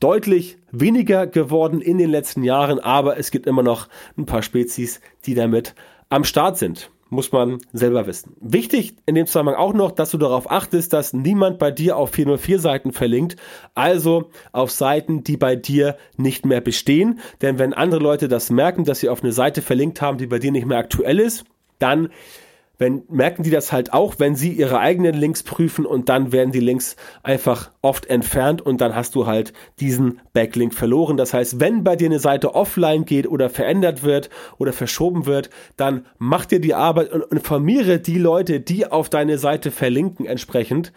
deutlich 0.00 0.56
weniger 0.72 1.26
geworden 1.26 1.82
in 1.82 1.98
den 1.98 2.10
letzten 2.10 2.42
Jahren, 2.42 2.80
aber 2.80 3.18
es 3.18 3.30
gibt 3.30 3.46
immer 3.46 3.62
noch 3.62 3.88
ein 4.16 4.26
paar 4.26 4.42
Spezies, 4.42 5.00
die 5.26 5.34
damit 5.34 5.74
am 6.08 6.24
Start 6.24 6.58
sind 6.58 6.90
muss 7.12 7.30
man 7.30 7.58
selber 7.72 8.06
wissen. 8.06 8.34
Wichtig 8.40 8.96
in 9.04 9.14
dem 9.14 9.26
Zusammenhang 9.26 9.56
auch 9.56 9.74
noch, 9.74 9.92
dass 9.92 10.10
du 10.10 10.18
darauf 10.18 10.50
achtest, 10.50 10.94
dass 10.94 11.12
niemand 11.12 11.58
bei 11.58 11.70
dir 11.70 11.98
auf 11.98 12.10
404 12.10 12.58
Seiten 12.58 12.92
verlinkt, 12.92 13.36
also 13.74 14.30
auf 14.52 14.70
Seiten, 14.70 15.22
die 15.22 15.36
bei 15.36 15.54
dir 15.54 15.96
nicht 16.16 16.46
mehr 16.46 16.62
bestehen. 16.62 17.20
Denn 17.42 17.58
wenn 17.58 17.74
andere 17.74 18.00
Leute 18.00 18.28
das 18.28 18.48
merken, 18.48 18.84
dass 18.84 19.00
sie 19.00 19.10
auf 19.10 19.22
eine 19.22 19.32
Seite 19.32 19.60
verlinkt 19.60 20.00
haben, 20.00 20.16
die 20.16 20.26
bei 20.26 20.38
dir 20.38 20.52
nicht 20.52 20.66
mehr 20.66 20.78
aktuell 20.78 21.20
ist, 21.20 21.44
dann 21.78 22.08
wenn, 22.78 23.02
merken 23.08 23.42
die 23.42 23.50
das 23.50 23.70
halt 23.70 23.92
auch, 23.92 24.16
wenn 24.18 24.34
sie 24.34 24.52
ihre 24.52 24.78
eigenen 24.78 25.14
Links 25.14 25.42
prüfen 25.42 25.86
und 25.86 26.08
dann 26.08 26.32
werden 26.32 26.52
die 26.52 26.60
Links 26.60 26.96
einfach 27.22 27.70
oft 27.80 28.06
entfernt 28.06 28.60
und 28.60 28.80
dann 28.80 28.94
hast 28.94 29.14
du 29.14 29.26
halt 29.26 29.52
diesen 29.78 30.20
Backlink 30.32 30.74
verloren. 30.74 31.16
Das 31.16 31.32
heißt, 31.32 31.60
wenn 31.60 31.84
bei 31.84 31.96
dir 31.96 32.06
eine 32.06 32.18
Seite 32.18 32.54
offline 32.54 33.04
geht 33.04 33.26
oder 33.28 33.50
verändert 33.50 34.02
wird 34.02 34.30
oder 34.58 34.72
verschoben 34.72 35.26
wird, 35.26 35.50
dann 35.76 36.06
mach 36.18 36.46
dir 36.46 36.60
die 36.60 36.74
Arbeit 36.74 37.12
und 37.12 37.24
informiere 37.30 37.98
die 37.98 38.18
Leute, 38.18 38.60
die 38.60 38.86
auf 38.86 39.08
deine 39.08 39.38
Seite 39.38 39.70
verlinken 39.70 40.26
entsprechend, 40.26 40.92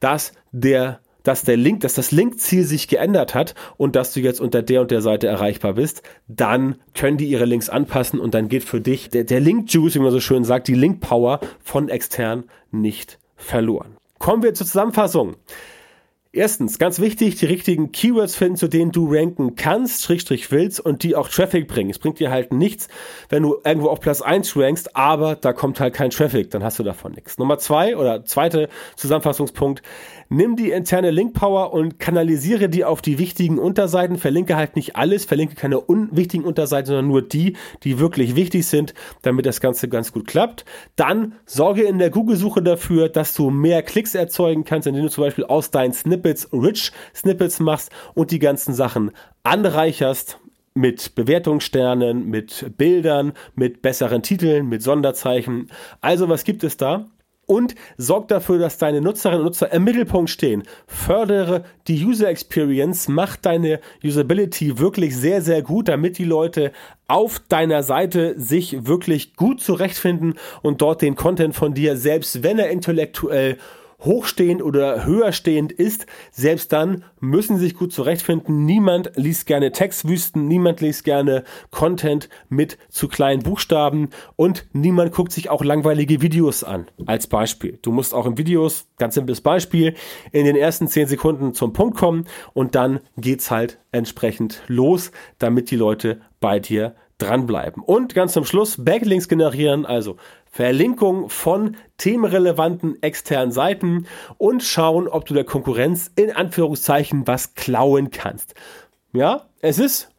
dass 0.00 0.32
der 0.52 1.00
dass 1.22 1.42
der 1.42 1.56
Link, 1.56 1.80
dass 1.80 1.94
das 1.94 2.10
Linkziel 2.10 2.64
sich 2.64 2.88
geändert 2.88 3.34
hat 3.34 3.54
und 3.76 3.96
dass 3.96 4.12
du 4.12 4.20
jetzt 4.20 4.40
unter 4.40 4.62
der 4.62 4.80
und 4.80 4.90
der 4.90 5.02
Seite 5.02 5.26
erreichbar 5.26 5.74
bist, 5.74 6.02
dann 6.28 6.76
können 6.94 7.16
die 7.16 7.26
ihre 7.26 7.44
Links 7.44 7.68
anpassen 7.68 8.20
und 8.20 8.34
dann 8.34 8.48
geht 8.48 8.64
für 8.64 8.80
dich 8.80 9.10
der, 9.10 9.24
der 9.24 9.40
Link-Juice, 9.40 9.94
wie 9.94 10.00
man 10.00 10.12
so 10.12 10.20
schön 10.20 10.44
sagt, 10.44 10.68
die 10.68 10.74
Link-Power 10.74 11.40
von 11.62 11.88
extern 11.88 12.44
nicht 12.70 13.18
verloren. 13.36 13.96
Kommen 14.18 14.42
wir 14.42 14.54
zur 14.54 14.66
Zusammenfassung. 14.66 15.36
Erstens, 16.32 16.78
ganz 16.78 17.00
wichtig, 17.00 17.34
die 17.34 17.46
richtigen 17.46 17.90
Keywords 17.90 18.36
finden, 18.36 18.54
zu 18.54 18.68
denen 18.68 18.92
du 18.92 19.12
ranken 19.12 19.56
kannst, 19.56 20.04
Schrägstrich 20.04 20.52
willst 20.52 20.78
und 20.78 21.02
die 21.02 21.16
auch 21.16 21.28
Traffic 21.28 21.66
bringen. 21.66 21.90
Es 21.90 21.98
bringt 21.98 22.20
dir 22.20 22.30
halt 22.30 22.52
nichts, 22.52 22.86
wenn 23.30 23.42
du 23.42 23.56
irgendwo 23.64 23.88
auf 23.88 23.98
Platz 23.98 24.22
eins 24.22 24.56
rankst, 24.56 24.94
aber 24.94 25.34
da 25.34 25.52
kommt 25.52 25.80
halt 25.80 25.92
kein 25.92 26.10
Traffic, 26.10 26.48
dann 26.52 26.62
hast 26.62 26.78
du 26.78 26.84
davon 26.84 27.14
nichts. 27.14 27.36
Nummer 27.38 27.58
zwei 27.58 27.96
oder 27.96 28.24
zweite 28.24 28.68
Zusammenfassungspunkt, 28.94 29.82
Nimm 30.32 30.54
die 30.54 30.70
interne 30.70 31.10
Link-Power 31.10 31.72
und 31.72 31.98
kanalisiere 31.98 32.68
die 32.68 32.84
auf 32.84 33.02
die 33.02 33.18
wichtigen 33.18 33.58
Unterseiten. 33.58 34.16
Verlinke 34.16 34.54
halt 34.54 34.76
nicht 34.76 34.94
alles, 34.94 35.24
verlinke 35.24 35.56
keine 35.56 35.80
unwichtigen 35.80 36.46
Unterseiten, 36.46 36.86
sondern 36.86 37.08
nur 37.08 37.20
die, 37.20 37.56
die 37.82 37.98
wirklich 37.98 38.36
wichtig 38.36 38.68
sind, 38.68 38.94
damit 39.22 39.44
das 39.44 39.60
Ganze 39.60 39.88
ganz 39.88 40.12
gut 40.12 40.28
klappt. 40.28 40.64
Dann 40.94 41.34
sorge 41.46 41.82
in 41.82 41.98
der 41.98 42.10
Google-Suche 42.10 42.62
dafür, 42.62 43.08
dass 43.08 43.34
du 43.34 43.50
mehr 43.50 43.82
Klicks 43.82 44.14
erzeugen 44.14 44.62
kannst, 44.62 44.86
indem 44.86 45.02
du 45.02 45.10
zum 45.10 45.24
Beispiel 45.24 45.46
aus 45.46 45.72
deinen 45.72 45.94
Snippets 45.94 46.19
Rich 46.52 46.92
Snippets 47.14 47.60
machst 47.60 47.90
und 48.14 48.30
die 48.30 48.38
ganzen 48.38 48.74
Sachen 48.74 49.12
anreicherst 49.42 50.38
mit 50.74 51.14
Bewertungssternen, 51.14 52.28
mit 52.28 52.76
Bildern, 52.76 53.32
mit 53.54 53.82
besseren 53.82 54.22
Titeln, 54.22 54.68
mit 54.68 54.82
Sonderzeichen. 54.82 55.70
Also 56.00 56.28
was 56.28 56.44
gibt 56.44 56.64
es 56.64 56.76
da? 56.76 57.10
und 57.50 57.74
sorg 57.96 58.28
dafür, 58.28 58.60
dass 58.60 58.78
deine 58.78 59.00
Nutzerinnen 59.00 59.40
und 59.40 59.46
Nutzer 59.46 59.72
im 59.72 59.82
Mittelpunkt 59.82 60.30
stehen. 60.30 60.62
Fördere 60.86 61.64
die 61.88 62.04
User 62.04 62.28
Experience, 62.28 63.08
mach 63.08 63.34
deine 63.34 63.80
Usability 64.04 64.78
wirklich 64.78 65.16
sehr, 65.16 65.42
sehr 65.42 65.60
gut, 65.60 65.88
damit 65.88 66.18
die 66.18 66.24
Leute 66.24 66.70
auf 67.08 67.40
deiner 67.48 67.82
Seite 67.82 68.38
sich 68.38 68.86
wirklich 68.86 69.34
gut 69.34 69.60
zurechtfinden 69.60 70.34
und 70.62 70.80
dort 70.80 71.02
den 71.02 71.16
Content 71.16 71.56
von 71.56 71.74
dir, 71.74 71.96
selbst 71.96 72.44
wenn 72.44 72.60
er 72.60 72.70
intellektuell 72.70 73.58
hochstehend 74.00 74.62
oder 74.62 75.04
höherstehend 75.04 75.72
ist, 75.72 76.06
selbst 76.30 76.72
dann 76.72 77.04
müssen 77.20 77.56
sie 77.56 77.64
sich 77.64 77.74
gut 77.74 77.92
zurechtfinden. 77.92 78.64
Niemand 78.64 79.12
liest 79.16 79.46
gerne 79.46 79.72
Textwüsten, 79.72 80.48
niemand 80.48 80.80
liest 80.80 81.04
gerne 81.04 81.44
Content 81.70 82.28
mit 82.48 82.78
zu 82.88 83.08
kleinen 83.08 83.42
Buchstaben 83.42 84.10
und 84.36 84.66
niemand 84.72 85.12
guckt 85.12 85.32
sich 85.32 85.50
auch 85.50 85.64
langweilige 85.64 86.22
Videos 86.22 86.64
an. 86.64 86.86
Als 87.06 87.26
Beispiel. 87.26 87.78
Du 87.82 87.92
musst 87.92 88.14
auch 88.14 88.26
in 88.26 88.38
Videos, 88.38 88.88
ganz 88.98 89.14
simples 89.14 89.40
Beispiel, 89.40 89.94
in 90.32 90.44
den 90.44 90.56
ersten 90.56 90.88
zehn 90.88 91.06
Sekunden 91.06 91.54
zum 91.54 91.72
Punkt 91.72 91.96
kommen 91.96 92.26
und 92.54 92.74
dann 92.74 93.00
geht's 93.16 93.50
halt 93.50 93.78
entsprechend 93.92 94.62
los, 94.66 95.10
damit 95.38 95.70
die 95.70 95.76
Leute 95.76 96.20
bei 96.40 96.58
dir 96.58 96.94
dranbleiben. 97.20 97.82
Und 97.82 98.14
ganz 98.14 98.32
zum 98.32 98.44
Schluss 98.44 98.82
Backlinks 98.82 99.28
generieren, 99.28 99.86
also 99.86 100.16
Verlinkung 100.50 101.30
von 101.30 101.76
themenrelevanten 101.96 103.00
externen 103.02 103.52
Seiten 103.52 104.06
und 104.36 104.62
schauen, 104.62 105.06
ob 105.06 105.26
du 105.26 105.34
der 105.34 105.44
Konkurrenz 105.44 106.10
in 106.16 106.32
Anführungszeichen 106.32 107.26
was 107.26 107.54
klauen 107.54 108.10
kannst. 108.10 108.54
Ja, 109.12 109.48
es 109.60 109.78
ist 109.78 110.10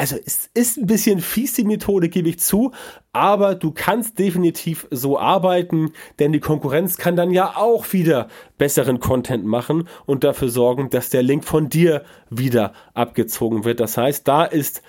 also 0.00 0.16
es 0.24 0.48
ist 0.54 0.78
ein 0.78 0.86
bisschen 0.86 1.20
fies 1.20 1.54
die 1.54 1.64
Methode, 1.64 2.08
gebe 2.08 2.28
ich 2.28 2.38
zu, 2.38 2.70
aber 3.12 3.56
du 3.56 3.72
kannst 3.72 4.18
definitiv 4.18 4.86
so 4.92 5.18
arbeiten, 5.18 5.92
denn 6.20 6.32
die 6.32 6.40
Konkurrenz 6.40 6.96
kann 6.96 7.16
dann 7.16 7.32
ja 7.32 7.56
auch 7.56 7.92
wieder 7.92 8.28
besseren 8.58 9.00
Content 9.00 9.44
machen 9.44 9.88
und 10.06 10.22
dafür 10.22 10.50
sorgen, 10.50 10.88
dass 10.88 11.10
der 11.10 11.24
Link 11.24 11.44
von 11.44 11.68
dir 11.68 12.04
wieder 12.30 12.72
abgezogen 12.94 13.64
wird. 13.64 13.80
Das 13.80 13.96
heißt, 13.96 14.26
da 14.28 14.44
ist 14.44 14.82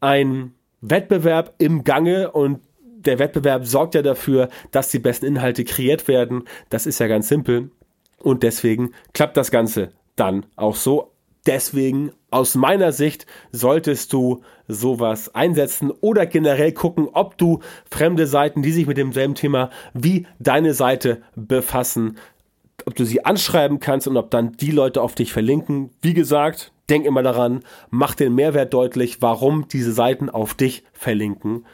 ein 0.00 0.54
Wettbewerb 0.80 1.54
im 1.58 1.82
Gange 1.82 2.30
und 2.30 2.60
der 3.06 3.18
Wettbewerb 3.18 3.66
sorgt 3.66 3.94
ja 3.94 4.02
dafür, 4.02 4.48
dass 4.70 4.90
die 4.90 4.98
besten 4.98 5.26
Inhalte 5.26 5.64
kreiert 5.64 6.08
werden. 6.08 6.44
Das 6.70 6.86
ist 6.86 6.98
ja 6.98 7.06
ganz 7.06 7.28
simpel. 7.28 7.70
Und 8.18 8.42
deswegen 8.42 8.92
klappt 9.12 9.36
das 9.36 9.50
Ganze 9.50 9.90
dann 10.16 10.46
auch 10.56 10.76
so. 10.76 11.12
Deswegen 11.46 12.12
aus 12.30 12.54
meiner 12.54 12.92
Sicht 12.92 13.26
solltest 13.50 14.12
du 14.12 14.42
sowas 14.68 15.34
einsetzen 15.34 15.90
oder 15.90 16.24
generell 16.24 16.72
gucken, 16.72 17.08
ob 17.12 17.36
du 17.36 17.58
fremde 17.90 18.28
Seiten, 18.28 18.62
die 18.62 18.70
sich 18.70 18.86
mit 18.86 18.96
demselben 18.96 19.34
Thema 19.34 19.70
wie 19.92 20.26
deine 20.38 20.72
Seite 20.72 21.22
befassen, 21.34 22.18
ob 22.86 22.94
du 22.94 23.04
sie 23.04 23.24
anschreiben 23.24 23.80
kannst 23.80 24.06
und 24.06 24.16
ob 24.16 24.30
dann 24.30 24.52
die 24.52 24.70
Leute 24.70 25.02
auf 25.02 25.16
dich 25.16 25.32
verlinken. 25.32 25.90
Wie 26.00 26.14
gesagt, 26.14 26.72
denk 26.88 27.06
immer 27.06 27.24
daran, 27.24 27.64
mach 27.90 28.14
den 28.14 28.34
Mehrwert 28.34 28.72
deutlich, 28.72 29.20
warum 29.20 29.66
diese 29.66 29.92
Seiten 29.92 30.30
auf 30.30 30.54
dich 30.54 30.84
verlinken 30.92 31.66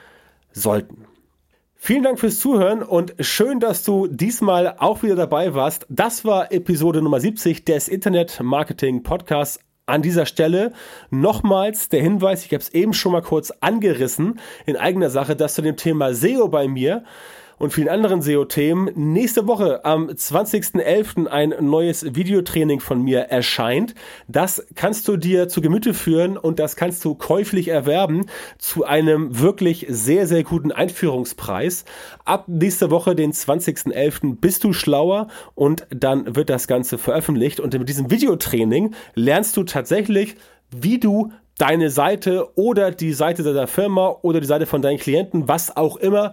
sollten. 0.53 1.05
Vielen 1.81 2.03
Dank 2.03 2.19
fürs 2.19 2.41
Zuhören 2.41 2.83
und 2.83 3.15
schön, 3.21 3.61
dass 3.61 3.85
du 3.85 4.09
diesmal 4.09 4.75
auch 4.79 5.05
wieder 5.05 5.15
dabei 5.15 5.55
warst. 5.55 5.87
Das 5.89 6.25
war 6.25 6.51
Episode 6.51 7.01
Nummer 7.01 7.21
70 7.21 7.65
des 7.65 7.87
Internet 7.87 8.41
Marketing 8.43 9.05
Podcasts. 9.05 9.61
An 9.87 10.03
dieser 10.03 10.27
Stelle 10.27 10.73
nochmals 11.11 11.89
der 11.89 12.03
Hinweis, 12.03 12.45
ich 12.45 12.53
habe 12.53 12.63
es 12.63 12.69
eben 12.71 12.93
schon 12.93 13.13
mal 13.13 13.23
kurz 13.23 13.53
angerissen 13.61 14.41
in 14.67 14.77
eigener 14.77 15.09
Sache, 15.09 15.37
dass 15.37 15.55
zu 15.55 15.63
dem 15.63 15.77
Thema 15.77 16.13
SEO 16.13 16.49
bei 16.49 16.67
mir 16.67 17.05
und 17.59 17.73
vielen 17.73 17.89
anderen 17.89 18.23
SEO-Themen 18.23 18.91
nächste 18.95 19.47
Woche 19.47 19.85
am 19.85 20.09
20.11. 20.09 21.27
ein 21.27 21.55
neues 21.61 22.15
Videotraining 22.15 22.81
von 22.81 23.03
mir 23.03 23.21
erscheint. 23.21 23.95
Das 24.29 24.67
kannst 24.75 25.09
du 25.09 25.17
dir 25.17 25.49
zu 25.49 25.61
Gemüte 25.61 25.95
führen 25.95 26.37
und 26.37 26.59
das 26.59 26.77
kannst 26.77 27.05
du 27.05 27.15
käuflich 27.15 27.69
erwerben 27.69 28.27
zu 28.59 28.85
einem 28.85 29.41
wirklich 29.41 29.87
sehr, 29.89 30.27
sehr 30.27 30.45
guten 30.45 30.73
Einführungspreis. 30.73 31.85
Ab 32.25 32.45
nächste 32.47 32.91
Woche, 32.91 33.15
den 33.15 33.33
20.11., 33.33 34.37
bist 34.41 34.65
du 34.65 34.73
schlauer 34.73 35.29
und 35.55 35.87
dann 35.91 36.37
wird 36.37 36.51
das 36.51 36.69
Ganze 36.69 36.99
veröffentlicht. 36.99 37.61
Und 37.61 37.73
mit 37.79 37.89
diesem 37.89 38.11
Videotraining 38.11 38.95
lernst 39.15 39.57
du 39.57 39.65
tatsächlich, 39.65 40.37
wie 40.71 40.99
du 40.99 41.33
deine 41.59 41.91
Seite 41.91 42.57
oder 42.57 42.93
die 42.93 43.13
Seite 43.13 43.43
deiner 43.43 43.67
Firma 43.67 44.17
oder 44.23 44.41
die 44.41 44.47
Seite 44.47 44.67
von 44.67 44.81
deinen 44.81 44.99
Klienten, 44.99 45.49
was 45.49 45.77
auch 45.77 45.97
immer, 45.97 46.33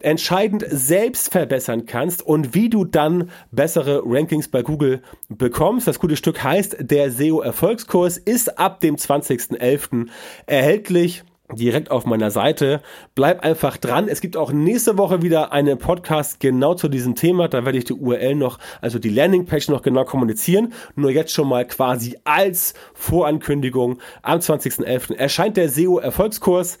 entscheidend 0.00 0.64
selbst 0.68 1.32
verbessern 1.32 1.86
kannst 1.86 2.22
und 2.22 2.54
wie 2.54 2.68
du 2.68 2.84
dann 2.84 3.30
bessere 3.50 4.02
Rankings 4.04 4.48
bei 4.48 4.62
Google 4.62 5.02
bekommst. 5.28 5.86
Das 5.86 5.98
gute 5.98 6.16
Stück 6.16 6.42
heißt, 6.42 6.76
der 6.80 7.10
SEO 7.10 7.40
Erfolgskurs 7.40 8.18
ist 8.18 8.58
ab 8.58 8.80
dem 8.80 8.96
20.11. 8.96 10.08
erhältlich 10.46 11.24
direkt 11.52 11.90
auf 11.90 12.04
meiner 12.06 12.30
Seite. 12.30 12.80
Bleib 13.14 13.44
einfach 13.44 13.76
dran. 13.76 14.08
Es 14.08 14.20
gibt 14.20 14.36
auch 14.36 14.52
nächste 14.52 14.98
Woche 14.98 15.22
wieder 15.22 15.52
einen 15.52 15.78
Podcast 15.78 16.40
genau 16.40 16.74
zu 16.74 16.88
diesem 16.88 17.14
Thema. 17.14 17.48
Da 17.48 17.64
werde 17.64 17.78
ich 17.78 17.84
die 17.84 17.92
URL 17.92 18.34
noch, 18.34 18.58
also 18.80 18.98
die 18.98 19.10
Landingpage 19.10 19.68
noch 19.68 19.82
genau 19.82 20.04
kommunizieren. 20.04 20.72
Nur 20.94 21.10
jetzt 21.10 21.32
schon 21.32 21.48
mal 21.48 21.66
quasi 21.66 22.16
als 22.24 22.74
Vorankündigung. 22.94 23.98
Am 24.22 24.40
20.11. 24.40 25.14
erscheint 25.14 25.56
der 25.56 25.68
SEO 25.68 25.98
Erfolgskurs. 25.98 26.78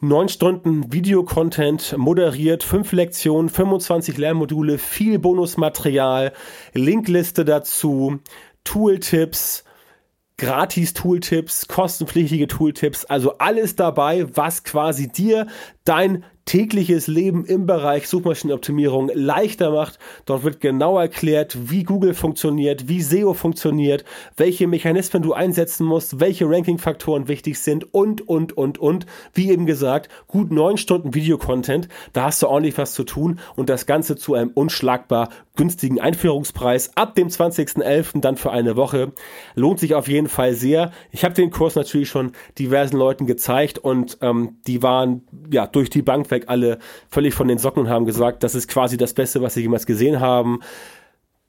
Neun 0.00 0.28
Stunden 0.28 0.92
Videocontent 0.92 1.94
moderiert, 1.96 2.62
fünf 2.62 2.92
Lektionen, 2.92 3.48
25 3.48 4.18
Lernmodule, 4.18 4.76
viel 4.76 5.18
Bonusmaterial, 5.18 6.34
Linkliste 6.74 7.46
dazu, 7.46 8.18
Tooltips, 8.62 9.64
Gratis-Tooltips, 10.36 11.66
kostenpflichtige 11.68 12.46
Tooltips, 12.46 13.06
also 13.06 13.38
alles 13.38 13.74
dabei, 13.74 14.26
was 14.36 14.64
quasi 14.64 15.10
dir 15.10 15.46
dein 15.84 16.24
tägliches 16.46 17.08
Leben 17.08 17.44
im 17.44 17.66
Bereich 17.66 18.08
Suchmaschinenoptimierung 18.08 19.10
leichter 19.12 19.72
macht. 19.72 19.98
Dort 20.24 20.44
wird 20.44 20.60
genau 20.60 20.98
erklärt, 20.98 21.70
wie 21.70 21.82
Google 21.82 22.14
funktioniert, 22.14 22.88
wie 22.88 23.02
SEO 23.02 23.34
funktioniert, 23.34 24.04
welche 24.36 24.68
Mechanismen 24.68 25.22
du 25.22 25.34
einsetzen 25.34 25.84
musst, 25.84 26.20
welche 26.20 26.48
Ranking-Faktoren 26.48 27.28
wichtig 27.28 27.58
sind 27.58 27.92
und, 27.92 28.26
und, 28.26 28.56
und, 28.56 28.78
und. 28.78 29.06
Wie 29.34 29.50
eben 29.50 29.66
gesagt, 29.66 30.08
gut 30.28 30.52
neun 30.52 30.78
Stunden 30.78 31.14
Videocontent. 31.14 31.88
Da 32.12 32.26
hast 32.26 32.42
du 32.42 32.46
ordentlich 32.46 32.78
was 32.78 32.94
zu 32.94 33.02
tun 33.02 33.40
und 33.56 33.68
das 33.68 33.86
Ganze 33.86 34.16
zu 34.16 34.34
einem 34.34 34.50
unschlagbar 34.54 35.30
günstigen 35.56 36.00
Einführungspreis 36.00 36.96
ab 36.96 37.14
dem 37.14 37.28
20.11. 37.28 38.20
dann 38.20 38.36
für 38.36 38.52
eine 38.52 38.76
Woche. 38.76 39.12
Lohnt 39.54 39.80
sich 39.80 39.94
auf 39.94 40.08
jeden 40.08 40.28
Fall 40.28 40.54
sehr. 40.54 40.92
Ich 41.10 41.24
habe 41.24 41.34
den 41.34 41.50
Kurs 41.50 41.74
natürlich 41.74 42.08
schon 42.08 42.32
diversen 42.58 42.96
Leuten 42.96 43.26
gezeigt 43.26 43.78
und 43.78 44.18
ähm, 44.20 44.58
die 44.66 44.82
waren 44.82 45.22
ja 45.50 45.66
durch 45.66 45.90
die 45.90 46.02
Bank 46.02 46.30
weg 46.30 46.44
alle 46.46 46.78
völlig 47.08 47.34
von 47.34 47.48
den 47.48 47.58
Socken 47.58 47.84
und 47.84 47.88
haben 47.88 48.06
gesagt, 48.06 48.42
das 48.42 48.54
ist 48.54 48.68
quasi 48.68 48.96
das 48.96 49.14
Beste, 49.14 49.42
was 49.42 49.54
sie 49.54 49.62
jemals 49.62 49.86
gesehen 49.86 50.20
haben. 50.20 50.60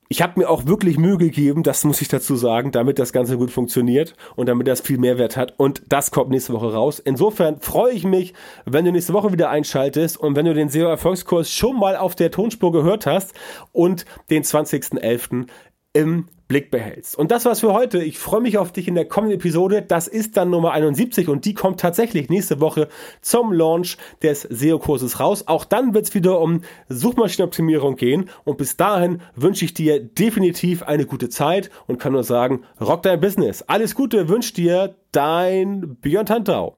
Ich 0.10 0.22
habe 0.22 0.40
mir 0.40 0.50
auch 0.50 0.66
wirklich 0.66 0.98
Mühe 0.98 1.18
gegeben, 1.18 1.64
das 1.64 1.84
muss 1.84 2.02
ich 2.02 2.08
dazu 2.08 2.36
sagen, 2.38 2.72
damit 2.72 2.98
das 2.98 3.12
Ganze 3.12 3.38
gut 3.38 3.52
funktioniert 3.52 4.16
und 4.36 4.48
damit 4.48 4.68
das 4.68 4.80
viel 4.80 4.98
Mehrwert 4.98 5.36
hat. 5.36 5.54
Und 5.58 5.82
das 5.90 6.12
kommt 6.12 6.30
nächste 6.30 6.54
Woche 6.54 6.74
raus. 6.74 7.00
Insofern 7.00 7.60
freue 7.60 7.94
ich 7.94 8.06
mich, 8.06 8.34
wenn 8.66 8.86
du 8.86 8.92
nächste 8.92 9.14
Woche 9.14 9.34
wieder 9.34 9.50
einschaltest 9.50 10.18
und 10.18 10.36
wenn 10.36 10.46
du 10.46 10.54
den 10.54 10.70
SEO-Erfolgskurs 10.70 11.52
schon 11.52 11.78
mal 11.78 11.98
auf 11.98 12.16
der 12.16 12.32
Tonspur 12.32 12.72
gehört 12.72 13.06
hast 13.06 13.34
und 13.74 14.06
den 14.30 14.44
20.11. 14.44 15.48
im 15.94 16.28
Blick 16.48 16.72
behältst. 16.72 17.18
Und 17.18 17.32
das 17.32 17.46
war's 17.46 17.60
für 17.60 17.74
heute. 17.74 18.02
Ich 18.02 18.20
freue 18.20 18.42
mich 18.42 18.58
auf 18.58 18.72
dich 18.72 18.88
in 18.88 18.96
der 18.96 19.06
kommenden 19.06 19.40
Episode. 19.40 19.82
Das 19.82 20.08
ist 20.08 20.38
dann 20.38 20.50
Nummer 20.50 20.72
71 20.72 21.28
und 21.30 21.46
die 21.46 21.54
kommt 21.54 21.80
tatsächlich 21.80 22.30
nächste 22.30 22.60
Woche 22.60 22.88
zum 23.22 23.52
Launch 23.52 23.98
des 24.22 24.42
SEO-Kurses 24.44 25.20
raus. 25.20 25.48
Auch 25.48 25.66
dann 25.66 25.94
wird's 25.94 26.14
wieder 26.14 26.40
um 26.40 26.62
Suchmaschinenoptimierung 26.90 27.96
gehen 27.96 28.30
und 28.44 28.58
bis 28.58 28.78
dahin 28.78 29.22
wünsche 29.36 29.66
ich 29.66 29.74
dir 29.74 30.00
definitiv 30.00 30.84
eine 30.84 31.06
gute 31.06 31.30
Zeit 31.30 31.70
und 31.88 32.00
kann 32.00 32.14
nur 32.14 32.24
sagen, 32.24 32.64
rock 32.80 33.04
dein 33.04 33.20
Business. 33.20 33.62
Alles 33.64 33.96
Gute 33.96 34.30
wünscht 34.30 34.58
dir 34.58 34.96
dein 35.12 35.98
Björn 36.02 36.26
Tantau. 36.26 36.76